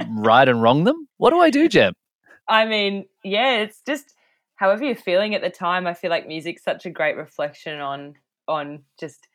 right 0.09 0.49
and 0.49 0.61
wrong 0.61 0.85
them? 0.85 1.07
What 1.17 1.29
do 1.29 1.39
I 1.39 1.49
do, 1.49 1.69
Jem? 1.69 1.93
I 2.47 2.65
mean, 2.65 3.05
yeah, 3.23 3.57
it's 3.57 3.81
just 3.85 4.13
however 4.55 4.83
you're 4.83 4.95
feeling 4.95 5.35
at 5.35 5.41
the 5.41 5.49
time. 5.49 5.85
I 5.85 5.93
feel 5.93 6.09
like 6.09 6.27
music's 6.27 6.63
such 6.63 6.85
a 6.85 6.89
great 6.89 7.15
reflection 7.15 7.79
on 7.79 8.15
on 8.47 8.83
just 8.99 9.27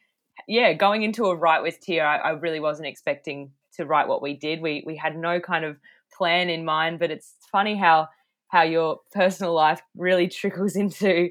yeah, 0.49 0.73
going 0.73 1.03
into 1.03 1.27
a 1.27 1.37
write 1.37 1.63
with 1.63 1.81
Tia. 1.81 2.05
I, 2.05 2.17
I 2.17 2.31
really 2.31 2.61
wasn't 2.61 2.89
expecting 2.89 3.53
to 3.77 3.87
write 3.87 4.09
what 4.09 4.23
we 4.23 4.35
did. 4.35 4.61
We 4.61 4.83
we 4.87 4.97
had 4.97 5.17
no 5.17 5.41
kind 5.41 5.65
of 5.65 5.77
plan 6.17 6.51
in 6.51 6.65
mind, 6.65 6.99
but 6.99 7.11
it's 7.11 7.35
funny 7.51 7.77
how 7.77 8.09
how 8.49 8.63
your 8.63 8.99
personal 9.13 9.55
life 9.55 9.81
really 9.97 10.29
trickles 10.41 10.77
into 10.77 11.31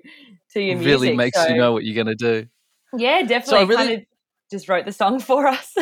to 0.54 0.62
your 0.62 0.78
music. 0.78 0.86
really 0.86 1.16
makes 1.16 1.38
So, 1.38 1.50
you 1.50 1.58
know 1.58 1.74
what 1.74 1.84
you're 1.84 1.96
going 2.04 2.16
to 2.16 2.16
do. 2.16 2.48
Yeah, 2.98 3.22
definitely. 3.24 3.66
really- 3.66 3.88
kind 3.88 4.00
of 4.02 4.06
just 4.52 4.68
wrote 4.70 4.86
the 4.86 4.92
song 4.92 5.20
for 5.22 5.48
us. 5.48 5.76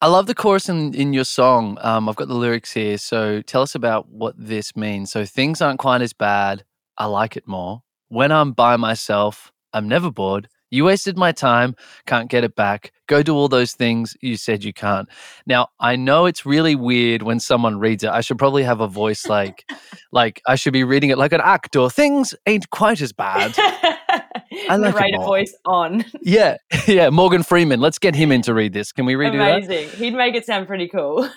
I 0.00 0.08
love 0.08 0.26
the 0.26 0.34
chorus 0.34 0.68
in, 0.68 0.92
in 0.94 1.12
your 1.12 1.24
song. 1.24 1.78
Um, 1.80 2.08
I've 2.08 2.16
got 2.16 2.28
the 2.28 2.34
lyrics 2.34 2.72
here. 2.72 2.98
So 2.98 3.40
tell 3.42 3.62
us 3.62 3.74
about 3.74 4.08
what 4.10 4.34
this 4.36 4.76
means. 4.76 5.10
So 5.10 5.24
things 5.24 5.62
aren't 5.62 5.78
quite 5.78 6.02
as 6.02 6.12
bad. 6.12 6.64
I 6.98 7.06
like 7.06 7.36
it 7.36 7.46
more. 7.46 7.82
When 8.08 8.30
I'm 8.30 8.52
by 8.52 8.76
myself, 8.76 9.50
I'm 9.72 9.88
never 9.88 10.10
bored. 10.10 10.48
You 10.70 10.84
wasted 10.86 11.16
my 11.16 11.30
time, 11.30 11.76
can't 12.04 12.28
get 12.28 12.42
it 12.42 12.56
back. 12.56 12.92
Go 13.06 13.22
do 13.22 13.34
all 13.36 13.48
those 13.48 13.72
things 13.72 14.16
you 14.20 14.36
said 14.36 14.64
you 14.64 14.72
can't. 14.72 15.08
Now, 15.46 15.68
I 15.78 15.94
know 15.94 16.26
it's 16.26 16.44
really 16.44 16.74
weird 16.74 17.22
when 17.22 17.38
someone 17.38 17.78
reads 17.78 18.02
it. 18.02 18.10
I 18.10 18.22
should 18.22 18.38
probably 18.38 18.64
have 18.64 18.80
a 18.80 18.88
voice 18.88 19.26
like 19.26 19.64
like 20.12 20.42
I 20.48 20.56
should 20.56 20.72
be 20.72 20.82
reading 20.82 21.10
it 21.10 21.18
like 21.18 21.32
an 21.32 21.40
actor. 21.40 21.88
Things 21.88 22.34
ain't 22.46 22.68
quite 22.70 23.00
as 23.00 23.12
bad. 23.12 23.56
I 24.68 24.76
like 24.76 24.94
Narrator 24.94 25.18
voice 25.18 25.54
on. 25.64 26.04
yeah, 26.22 26.56
yeah, 26.86 27.10
Morgan 27.10 27.42
Freeman. 27.42 27.80
Let's 27.80 27.98
get 27.98 28.14
him 28.14 28.32
in 28.32 28.42
to 28.42 28.54
read 28.54 28.72
this. 28.72 28.92
Can 28.92 29.06
we 29.06 29.14
redo 29.14 29.38
that? 29.38 29.64
Amazing. 29.64 29.88
He'd 29.90 30.14
make 30.14 30.34
it 30.34 30.46
sound 30.46 30.66
pretty 30.66 30.88
cool. 30.88 31.28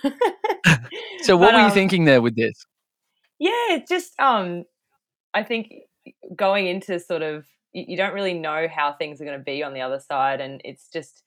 So 1.22 1.36
what 1.36 1.48
But, 1.48 1.56
were 1.56 1.60
you 1.62 1.66
um, 1.68 1.72
thinking 1.72 2.06
there 2.06 2.22
with 2.22 2.36
this? 2.36 2.66
Yeah, 3.40 3.52
it's 3.72 3.90
just 3.90 4.20
um 4.20 4.64
I 5.34 5.44
think 5.44 5.74
going 6.36 6.68
into 6.68 7.00
sort 7.00 7.22
of 7.22 7.46
you, 7.74 7.86
you 7.90 7.98
don't 7.98 8.14
really 8.14 8.34
know 8.34 8.68
how 8.74 8.94
things 8.94 9.20
are 9.20 9.26
going 9.26 9.38
to 9.38 9.44
be 9.44 9.64
on 9.64 9.74
the 9.74 9.82
other 9.82 10.00
side 10.00 10.42
and 10.42 10.62
it's 10.64 10.90
just 10.90 11.24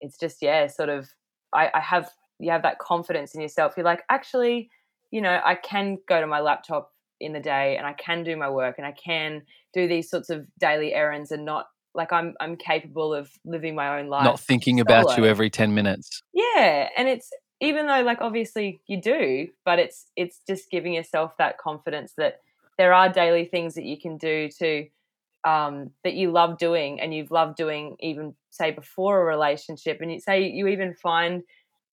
it's 0.00 0.18
just 0.18 0.42
yeah, 0.42 0.66
sort 0.66 0.88
of 0.88 1.08
I, 1.52 1.70
I 1.72 1.80
have 1.80 2.10
you 2.38 2.50
have 2.50 2.62
that 2.62 2.78
confidence 2.78 3.34
in 3.34 3.40
yourself. 3.40 3.74
You're 3.76 3.84
like, 3.84 4.04
actually, 4.10 4.70
you 5.10 5.20
know, 5.20 5.40
I 5.44 5.54
can 5.54 5.98
go 6.06 6.20
to 6.20 6.26
my 6.26 6.40
laptop 6.40 6.92
in 7.20 7.32
the 7.32 7.40
day 7.40 7.76
and 7.76 7.86
I 7.86 7.92
can 7.94 8.22
do 8.22 8.36
my 8.36 8.48
work 8.48 8.76
and 8.78 8.86
I 8.86 8.92
can 8.92 9.42
do 9.72 9.88
these 9.88 10.10
sorts 10.10 10.30
of 10.30 10.46
daily 10.58 10.94
errands 10.94 11.30
and 11.30 11.44
not 11.44 11.66
like 11.94 12.12
I'm 12.12 12.34
I'm 12.40 12.56
capable 12.56 13.14
of 13.14 13.30
living 13.44 13.74
my 13.74 13.98
own 13.98 14.08
life. 14.08 14.24
Not 14.24 14.40
thinking 14.40 14.80
about 14.80 15.16
you 15.16 15.24
every 15.24 15.50
10 15.50 15.74
minutes. 15.74 16.22
Yeah, 16.32 16.88
and 16.96 17.08
it's 17.08 17.30
even 17.60 17.86
though 17.86 18.02
like 18.02 18.20
obviously 18.20 18.80
you 18.86 19.00
do, 19.00 19.48
but 19.64 19.78
it's 19.78 20.06
it's 20.16 20.40
just 20.46 20.70
giving 20.70 20.92
yourself 20.92 21.36
that 21.38 21.58
confidence 21.58 22.14
that 22.16 22.40
there 22.76 22.94
are 22.94 23.08
daily 23.08 23.44
things 23.44 23.74
that 23.74 23.84
you 23.84 23.98
can 23.98 24.16
do 24.16 24.48
to 24.58 24.86
um, 25.44 25.90
that 26.04 26.14
you 26.14 26.30
love 26.30 26.58
doing 26.58 27.00
and 27.00 27.14
you've 27.14 27.30
loved 27.30 27.56
doing 27.56 27.96
even 28.00 28.34
say 28.50 28.70
before 28.70 29.20
a 29.20 29.24
relationship, 29.24 30.00
and 30.00 30.12
you 30.12 30.20
say 30.20 30.48
you 30.48 30.68
even 30.68 30.94
find 30.94 31.42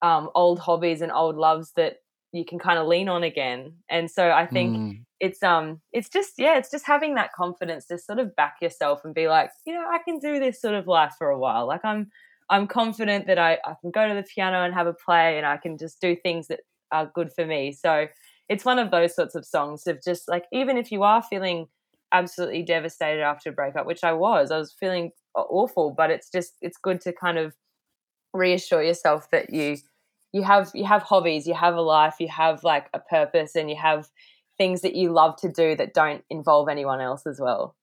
um, 0.01 0.29
old 0.35 0.59
hobbies 0.59 1.01
and 1.01 1.11
old 1.11 1.35
loves 1.35 1.71
that 1.75 1.97
you 2.31 2.45
can 2.45 2.59
kind 2.59 2.77
of 2.79 2.87
lean 2.87 3.09
on 3.09 3.23
again. 3.23 3.73
And 3.89 4.09
so 4.09 4.31
I 4.31 4.45
think 4.45 4.77
Mm. 4.77 5.05
it's 5.21 5.41
um 5.43 5.81
it's 5.93 6.09
just 6.09 6.33
yeah 6.37 6.57
it's 6.57 6.69
just 6.69 6.85
having 6.85 7.15
that 7.15 7.31
confidence 7.31 7.85
to 7.85 7.97
sort 7.97 8.19
of 8.19 8.35
back 8.35 8.55
yourself 8.61 8.99
and 9.05 9.15
be 9.15 9.29
like 9.29 9.49
you 9.65 9.73
know 9.73 9.87
i 9.89 9.97
can 9.99 10.19
do 10.19 10.39
this 10.41 10.59
sort 10.59 10.75
of 10.75 10.87
life 10.87 11.13
for 11.17 11.29
a 11.29 11.39
while 11.39 11.65
like 11.65 11.85
i'm 11.85 12.09
i'm 12.49 12.67
confident 12.67 13.25
that 13.25 13.39
i, 13.39 13.53
I 13.65 13.75
can 13.79 13.91
go 13.91 14.09
to 14.09 14.13
the 14.13 14.23
piano 14.23 14.63
and 14.65 14.73
have 14.73 14.87
a 14.87 14.93
play 14.93 15.37
and 15.37 15.45
i 15.47 15.55
can 15.55 15.77
just 15.77 16.01
do 16.01 16.17
things 16.17 16.47
that 16.47 16.59
are 16.91 17.09
good 17.15 17.31
for 17.31 17.45
me 17.45 17.71
so 17.71 18.07
it's 18.49 18.65
one 18.65 18.77
of 18.77 18.91
those 18.91 19.15
sorts 19.15 19.35
of 19.35 19.45
songs 19.45 19.87
of 19.87 20.03
just 20.03 20.27
like 20.27 20.47
even 20.51 20.75
if 20.77 20.91
you 20.91 21.03
are 21.03 21.21
feeling 21.23 21.67
absolutely 22.11 22.61
devastated 22.63 23.21
after 23.21 23.49
a 23.49 23.53
breakup 23.53 23.85
which 23.85 24.03
i 24.03 24.11
was 24.11 24.51
i 24.51 24.57
was 24.57 24.73
feeling 24.73 25.11
awful 25.33 25.91
but 25.91 26.11
it's 26.11 26.29
just 26.29 26.55
it's 26.61 26.77
good 26.77 26.99
to 27.01 27.13
kind 27.13 27.37
of 27.37 27.55
reassure 28.33 28.83
yourself 28.83 29.29
that 29.31 29.51
you 29.51 29.77
you 30.31 30.43
have 30.43 30.71
you 30.73 30.85
have 30.85 31.01
hobbies 31.01 31.47
you 31.47 31.53
have 31.53 31.75
a 31.75 31.81
life 31.81 32.15
you 32.19 32.27
have 32.27 32.63
like 32.63 32.87
a 32.93 32.99
purpose 32.99 33.55
and 33.55 33.69
you 33.69 33.75
have 33.75 34.09
things 34.57 34.81
that 34.81 34.95
you 34.95 35.11
love 35.11 35.35
to 35.37 35.51
do 35.51 35.75
that 35.75 35.93
don't 35.93 36.23
involve 36.29 36.69
anyone 36.69 37.01
else 37.01 37.25
as 37.27 37.39
well. 37.39 37.75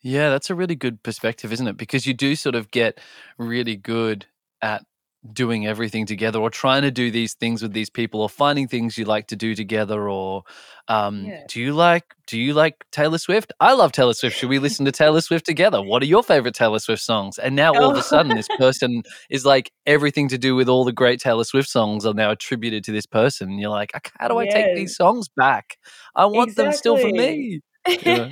Yeah, 0.00 0.30
that's 0.30 0.50
a 0.50 0.54
really 0.54 0.76
good 0.76 1.02
perspective, 1.02 1.52
isn't 1.52 1.66
it? 1.66 1.76
Because 1.76 2.06
you 2.06 2.14
do 2.14 2.36
sort 2.36 2.54
of 2.54 2.70
get 2.70 3.00
really 3.36 3.76
good 3.76 4.26
at 4.62 4.84
doing 5.32 5.66
everything 5.66 6.06
together 6.06 6.38
or 6.38 6.50
trying 6.50 6.82
to 6.82 6.90
do 6.90 7.10
these 7.10 7.34
things 7.34 7.62
with 7.62 7.72
these 7.72 7.90
people 7.90 8.20
or 8.22 8.28
finding 8.28 8.66
things 8.68 8.96
you 8.96 9.04
like 9.04 9.26
to 9.28 9.36
do 9.36 9.54
together 9.54 10.08
or 10.08 10.42
um, 10.88 11.24
Yeah. 11.26 11.44
do 11.48 11.60
you 11.60 11.72
like 11.74 12.04
do 12.26 12.38
you 12.38 12.52
like 12.54 12.84
Taylor 12.92 13.18
Swift? 13.18 13.52
I 13.60 13.72
love 13.72 13.92
Taylor 13.92 14.12
Swift. 14.14 14.36
Should 14.36 14.48
we 14.50 14.58
listen 14.58 14.84
to 14.84 14.92
Taylor 14.92 15.20
Swift 15.20 15.46
together? 15.46 15.80
What 15.82 16.02
are 16.02 16.06
your 16.06 16.22
favorite 16.22 16.54
Taylor 16.54 16.78
Swift 16.78 17.02
songs? 17.02 17.38
And 17.38 17.56
now 17.56 17.72
all 17.74 17.90
of 17.90 17.96
Oh. 17.96 18.00
a 18.00 18.02
sudden 18.02 18.34
this 18.34 18.48
person 18.58 19.02
is 19.30 19.44
like 19.46 19.70
everything 19.86 20.28
to 20.28 20.38
do 20.38 20.54
with 20.54 20.68
all 20.68 20.84
the 20.84 20.92
great 20.92 21.20
Taylor 21.20 21.44
Swift 21.44 21.68
songs 21.68 22.04
are 22.06 22.14
now 22.14 22.30
attributed 22.30 22.84
to 22.84 22.92
this 22.92 23.06
person. 23.06 23.48
And 23.50 23.60
you're 23.60 23.70
like, 23.70 23.92
how 24.18 24.28
do 24.28 24.38
I 24.38 24.46
take 24.46 24.74
these 24.74 24.96
songs 24.96 25.28
back? 25.28 25.78
I 26.14 26.26
want 26.26 26.54
them 26.56 26.72
still 26.72 26.96
for 26.98 27.08
me. 27.08 27.60
you 28.02 28.28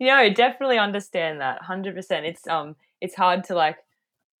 know, 0.00 0.30
definitely 0.32 0.78
understand 0.78 1.40
that. 1.40 1.62
Hundred 1.62 1.94
percent. 1.94 2.26
It's 2.26 2.46
um, 2.48 2.74
it's 3.00 3.14
hard 3.14 3.44
to 3.44 3.54
like 3.54 3.76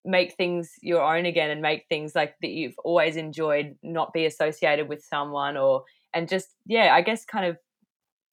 make 0.04 0.34
things 0.34 0.72
your 0.80 1.02
own 1.02 1.26
again 1.26 1.50
and 1.50 1.60
make 1.60 1.86
things 1.88 2.14
like 2.14 2.34
that 2.40 2.50
you've 2.50 2.78
always 2.84 3.16
enjoyed 3.16 3.76
not 3.82 4.12
be 4.12 4.24
associated 4.26 4.88
with 4.88 5.04
someone 5.04 5.56
or 5.56 5.84
and 6.14 6.28
just 6.28 6.48
yeah, 6.66 6.94
I 6.94 7.02
guess 7.02 7.24
kind 7.24 7.46
of 7.46 7.58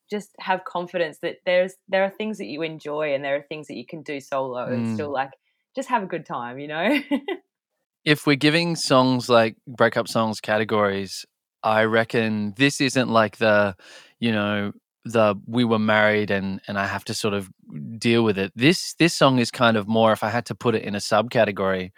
just 0.10 0.32
have 0.40 0.64
confidence 0.64 1.20
that 1.22 1.38
there's 1.46 1.74
there 1.90 2.04
are 2.04 2.10
things 2.10 2.38
that 2.38 2.46
you 2.46 2.62
enjoy 2.62 3.14
and 3.14 3.24
there 3.24 3.36
are 3.36 3.46
things 3.50 3.68
that 3.68 3.76
you 3.76 3.86
can 3.86 4.02
do 4.02 4.20
solo 4.20 4.66
and 4.66 4.86
Mm. 4.86 4.94
still 4.94 5.12
like 5.12 5.32
just 5.76 5.90
have 5.90 6.04
a 6.04 6.08
good 6.08 6.26
time, 6.26 6.60
you 6.60 6.68
know? 6.68 7.00
if 8.06 8.26
we're 8.26 8.36
giving 8.36 8.76
songs 8.76 9.30
like 9.30 9.58
breakup 9.68 10.08
songs 10.08 10.40
categories, 10.40 11.26
I 11.62 11.84
reckon 11.84 12.54
this 12.56 12.80
isn't 12.80 13.10
like 13.10 13.38
the, 13.38 13.76
you 14.20 14.32
know, 14.32 14.72
the 15.12 15.36
we 15.48 15.64
were 15.64 15.80
married 15.80 16.32
and 16.32 16.62
and 16.68 16.78
I 16.78 16.86
have 16.88 17.04
to 17.06 17.14
sort 17.14 17.34
of 17.34 17.50
deal 17.98 18.24
with 18.24 18.38
it. 18.38 18.52
This 18.56 18.94
this 18.96 19.14
song 19.14 19.40
is 19.40 19.52
kind 19.52 19.78
of 19.78 19.88
more 19.88 20.12
if 20.12 20.24
I 20.24 20.30
had 20.30 20.46
to 20.48 20.56
put 20.56 20.76
it 20.76 20.84
in 20.84 20.96
a 20.96 21.00
subcategory, 21.00 21.92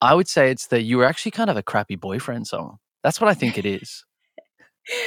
I 0.00 0.14
would 0.14 0.28
say 0.28 0.50
it's 0.50 0.66
the 0.68 0.82
you 0.82 0.98
were 0.98 1.04
actually 1.04 1.32
kind 1.32 1.50
of 1.50 1.56
a 1.56 1.62
crappy 1.62 1.96
boyfriend 1.96 2.46
song. 2.46 2.78
That's 3.02 3.20
what 3.20 3.28
I 3.30 3.34
think 3.34 3.58
it 3.58 3.66
is. 3.66 4.04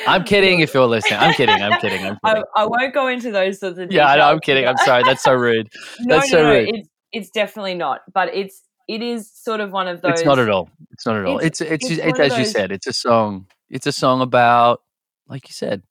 I'm 0.07 0.23
kidding 0.31 0.59
if 0.61 0.73
you're 0.73 0.85
listening. 0.87 1.19
I'm 1.19 1.33
kidding. 1.33 1.61
I'm 1.61 1.79
kidding. 1.79 2.05
I'm 2.05 2.17
kidding. 2.25 2.43
I 2.55 2.65
won't 2.65 2.93
go 2.93 3.07
into 3.07 3.31
those 3.31 3.59
sorts 3.59 3.77
of 3.79 3.91
Yeah, 3.91 4.07
I 4.07 4.17
know, 4.17 4.29
I'm 4.29 4.39
kidding. 4.39 4.67
I'm 4.67 4.77
sorry. 4.77 5.03
That's 5.03 5.23
so 5.23 5.33
rude. 5.33 5.69
no, 6.01 6.15
That's 6.17 6.31
no, 6.31 6.37
so 6.37 6.43
no, 6.43 6.49
rude. 6.51 6.69
It's 6.75 6.89
it's 7.11 7.29
definitely 7.29 7.75
not. 7.75 8.01
But 8.13 8.33
it's 8.33 8.63
it 8.87 9.01
is 9.01 9.29
sort 9.31 9.59
of 9.59 9.71
one 9.71 9.87
of 9.87 10.01
those. 10.01 10.13
It's 10.13 10.25
not 10.25 10.39
at 10.39 10.49
all. 10.49 10.69
It's 10.91 11.05
not 11.05 11.17
at 11.17 11.25
all. 11.25 11.37
It's- 11.39 11.61
It's 11.61 11.83
it's, 11.83 11.99
it's 11.99 12.01
it's, 12.01 12.19
as 12.19 12.37
you 12.37 12.45
said. 12.45 12.71
It's 12.71 12.87
a 12.87 12.93
song. 12.93 13.47
It's 13.69 13.85
a 13.85 13.91
song 13.91 14.21
about, 14.21 14.81
like 15.27 15.49
you 15.49 15.53
said, 15.53 15.83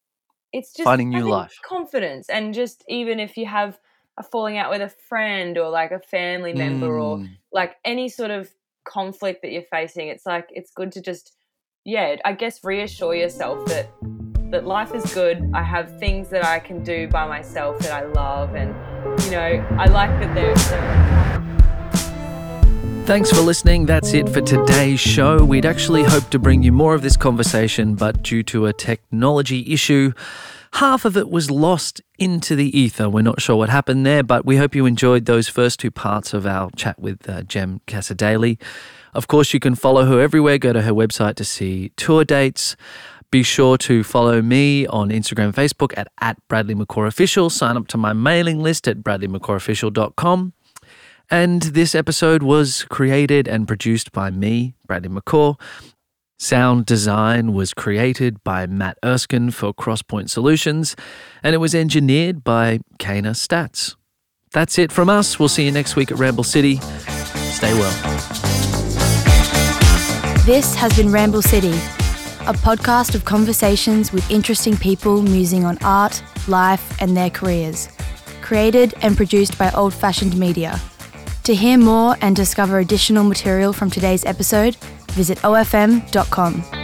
It's 0.57 0.73
just 0.73 0.85
finding 0.85 1.11
new 1.11 1.29
life. 1.29 1.59
confidence, 1.65 2.29
and 2.29 2.55
just 2.55 2.85
even 2.89 3.21
if 3.21 3.37
you 3.37 3.47
have 3.47 3.79
a 4.19 4.23
falling 4.23 4.57
out 4.57 4.71
with 4.71 4.81
a 4.81 4.89
friend 4.89 5.59
or 5.59 5.69
like 5.69 5.91
a 5.91 6.01
family 6.01 6.53
member 6.55 6.99
or 6.99 7.19
Mm. 7.19 7.29
like 7.53 7.77
any 7.85 8.09
sort 8.09 8.31
of 8.31 8.51
conflict 8.85 9.43
that 9.43 9.51
you're 9.53 9.63
facing, 9.71 10.09
it's 10.09 10.25
like 10.27 10.49
it's 10.51 10.71
good 10.71 10.93
to 10.93 11.01
just 11.01 11.35
yeah, 11.85 12.17
I 12.25 12.33
guess 12.33 12.65
reassure 12.65 13.15
yourself 13.15 13.65
that 13.67 13.87
that 14.51 14.65
life 14.65 14.95
is 14.95 15.05
good. 15.15 15.51
I 15.55 15.63
have 15.63 15.99
things 16.01 16.29
that 16.31 16.45
I 16.45 16.59
can 16.59 16.83
do 16.83 17.07
by 17.09 17.27
myself 17.27 17.79
that 17.81 17.93
I 17.93 18.07
love, 18.07 18.55
and 18.55 18.75
you 19.25 19.31
know, 19.31 19.67
I 19.79 19.87
like 19.87 20.11
that 20.21 20.35
there's. 20.35 21.56
Thanks 23.07 23.31
for 23.31 23.41
listening. 23.41 23.87
That's 23.87 24.15
it 24.15 24.29
for 24.29 24.41
today's 24.41 24.99
show. 24.99 25.45
We'd 25.45 25.65
actually 25.65 26.03
hoped 26.03 26.33
to 26.33 26.41
bring 26.41 26.65
you 26.65 26.73
more 26.73 26.93
of 26.93 27.03
this 27.03 27.17
conversation, 27.17 27.95
but 27.95 28.21
due 28.25 28.43
to 28.43 28.67
a 28.67 28.73
technology 28.73 29.73
issue, 29.73 30.13
half 30.73 31.05
of 31.05 31.17
it 31.17 31.31
was 31.31 31.49
lost 31.49 32.01
into 32.19 32.57
the 32.57 32.77
ether. 32.77 33.09
We're 33.09 33.23
not 33.23 33.41
sure 33.41 33.55
what 33.55 33.69
happened 33.69 34.05
there, 34.05 34.25
but 34.25 34.45
we 34.45 34.57
hope 34.57 34.75
you 34.75 34.87
enjoyed 34.87 35.27
those 35.27 35.49
first 35.49 35.79
two 35.79 35.93
parts 35.93 36.35
of 36.35 36.47
our 36.47 36.69
chat 36.73 36.99
with 36.99 37.31
uh, 37.31 37.45
Jem 37.45 37.81
Cassar-Daley. 37.87 38.59
Of 39.15 39.29
course, 39.29 39.55
you 39.55 39.61
can 39.61 39.77
follow 39.77 40.05
her 40.07 40.21
everywhere. 40.21 40.59
Go 40.59 40.73
to 40.73 40.83
her 40.83 40.93
website 40.93 41.37
to 41.37 41.45
see 41.45 41.93
tour 41.97 42.25
dates. 42.25 42.75
Be 43.31 43.45
sure 43.45 43.79
to 43.79 44.03
follow 44.03 44.43
me 44.43 44.85
on 44.89 45.11
Instagram, 45.11 45.45
and 45.45 45.55
Facebook 45.55 45.97
at, 45.97 46.09
at 46.21 46.37
Bradley 46.49 46.75
McCaw 46.75 47.07
Official. 47.07 47.51
Sign 47.51 47.77
up 47.77 47.87
to 47.89 47.97
my 47.97 48.13
mailing 48.13 48.61
list 48.65 48.89
at 48.89 48.99
bradleymccawofficial.com. 48.99 50.55
And 51.31 51.63
this 51.63 51.95
episode 51.95 52.43
was 52.43 52.85
created 52.89 53.49
and 53.49 53.67
produced 53.67 54.13
by 54.13 54.31
me, 54.31 54.75
Bradley 54.87 55.09
McCaw. 55.09 55.61
Sound 56.39 56.87
design 56.87 57.53
was 57.53 57.75
created 57.75 58.45
by 58.45 58.67
Matt 58.67 58.99
Erskine 59.05 59.51
for 59.51 59.73
Crosspoint 59.73 60.31
Solutions, 60.31 60.95
and 61.43 61.55
it 61.55 61.59
was 61.59 61.75
engineered 61.75 62.45
by 62.45 62.79
Kana 62.99 63.31
Stats. 63.31 63.97
That's 64.53 64.79
it 64.79 64.93
from 64.93 65.09
us. 65.09 65.39
We'll 65.39 65.49
see 65.49 65.65
you 65.65 65.73
next 65.73 65.97
week 65.97 66.13
at 66.13 66.19
Ramble 66.19 66.45
City. 66.45 66.77
Stay 66.77 67.73
well. 67.75 67.93
This 70.45 70.77
has 70.77 70.95
been 70.97 71.11
Ramble 71.11 71.43
City, 71.43 71.73
a 72.47 72.53
podcast 72.53 73.17
of 73.17 73.25
conversations 73.25 74.13
with 74.13 74.31
interesting 74.31 74.77
people 74.77 75.23
musing 75.23 75.65
on 75.65 75.77
art, 75.83 76.23
life, 76.47 77.01
and 77.01 77.17
their 77.17 77.31
careers. 77.31 77.89
Created 78.43 78.95
and 79.03 79.17
produced 79.17 79.59
by 79.59 79.73
Old 79.73 79.93
Fashioned 79.93 80.37
Media. 80.39 80.81
To 81.47 81.55
hear 81.55 81.79
more 81.79 82.17
and 82.23 82.35
discover 82.35 82.81
additional 82.81 83.23
material 83.23 83.73
from 83.73 83.89
today's 83.89 84.25
episode, 84.25 84.75
visit 85.13 85.39
ofm.com. 85.43 86.76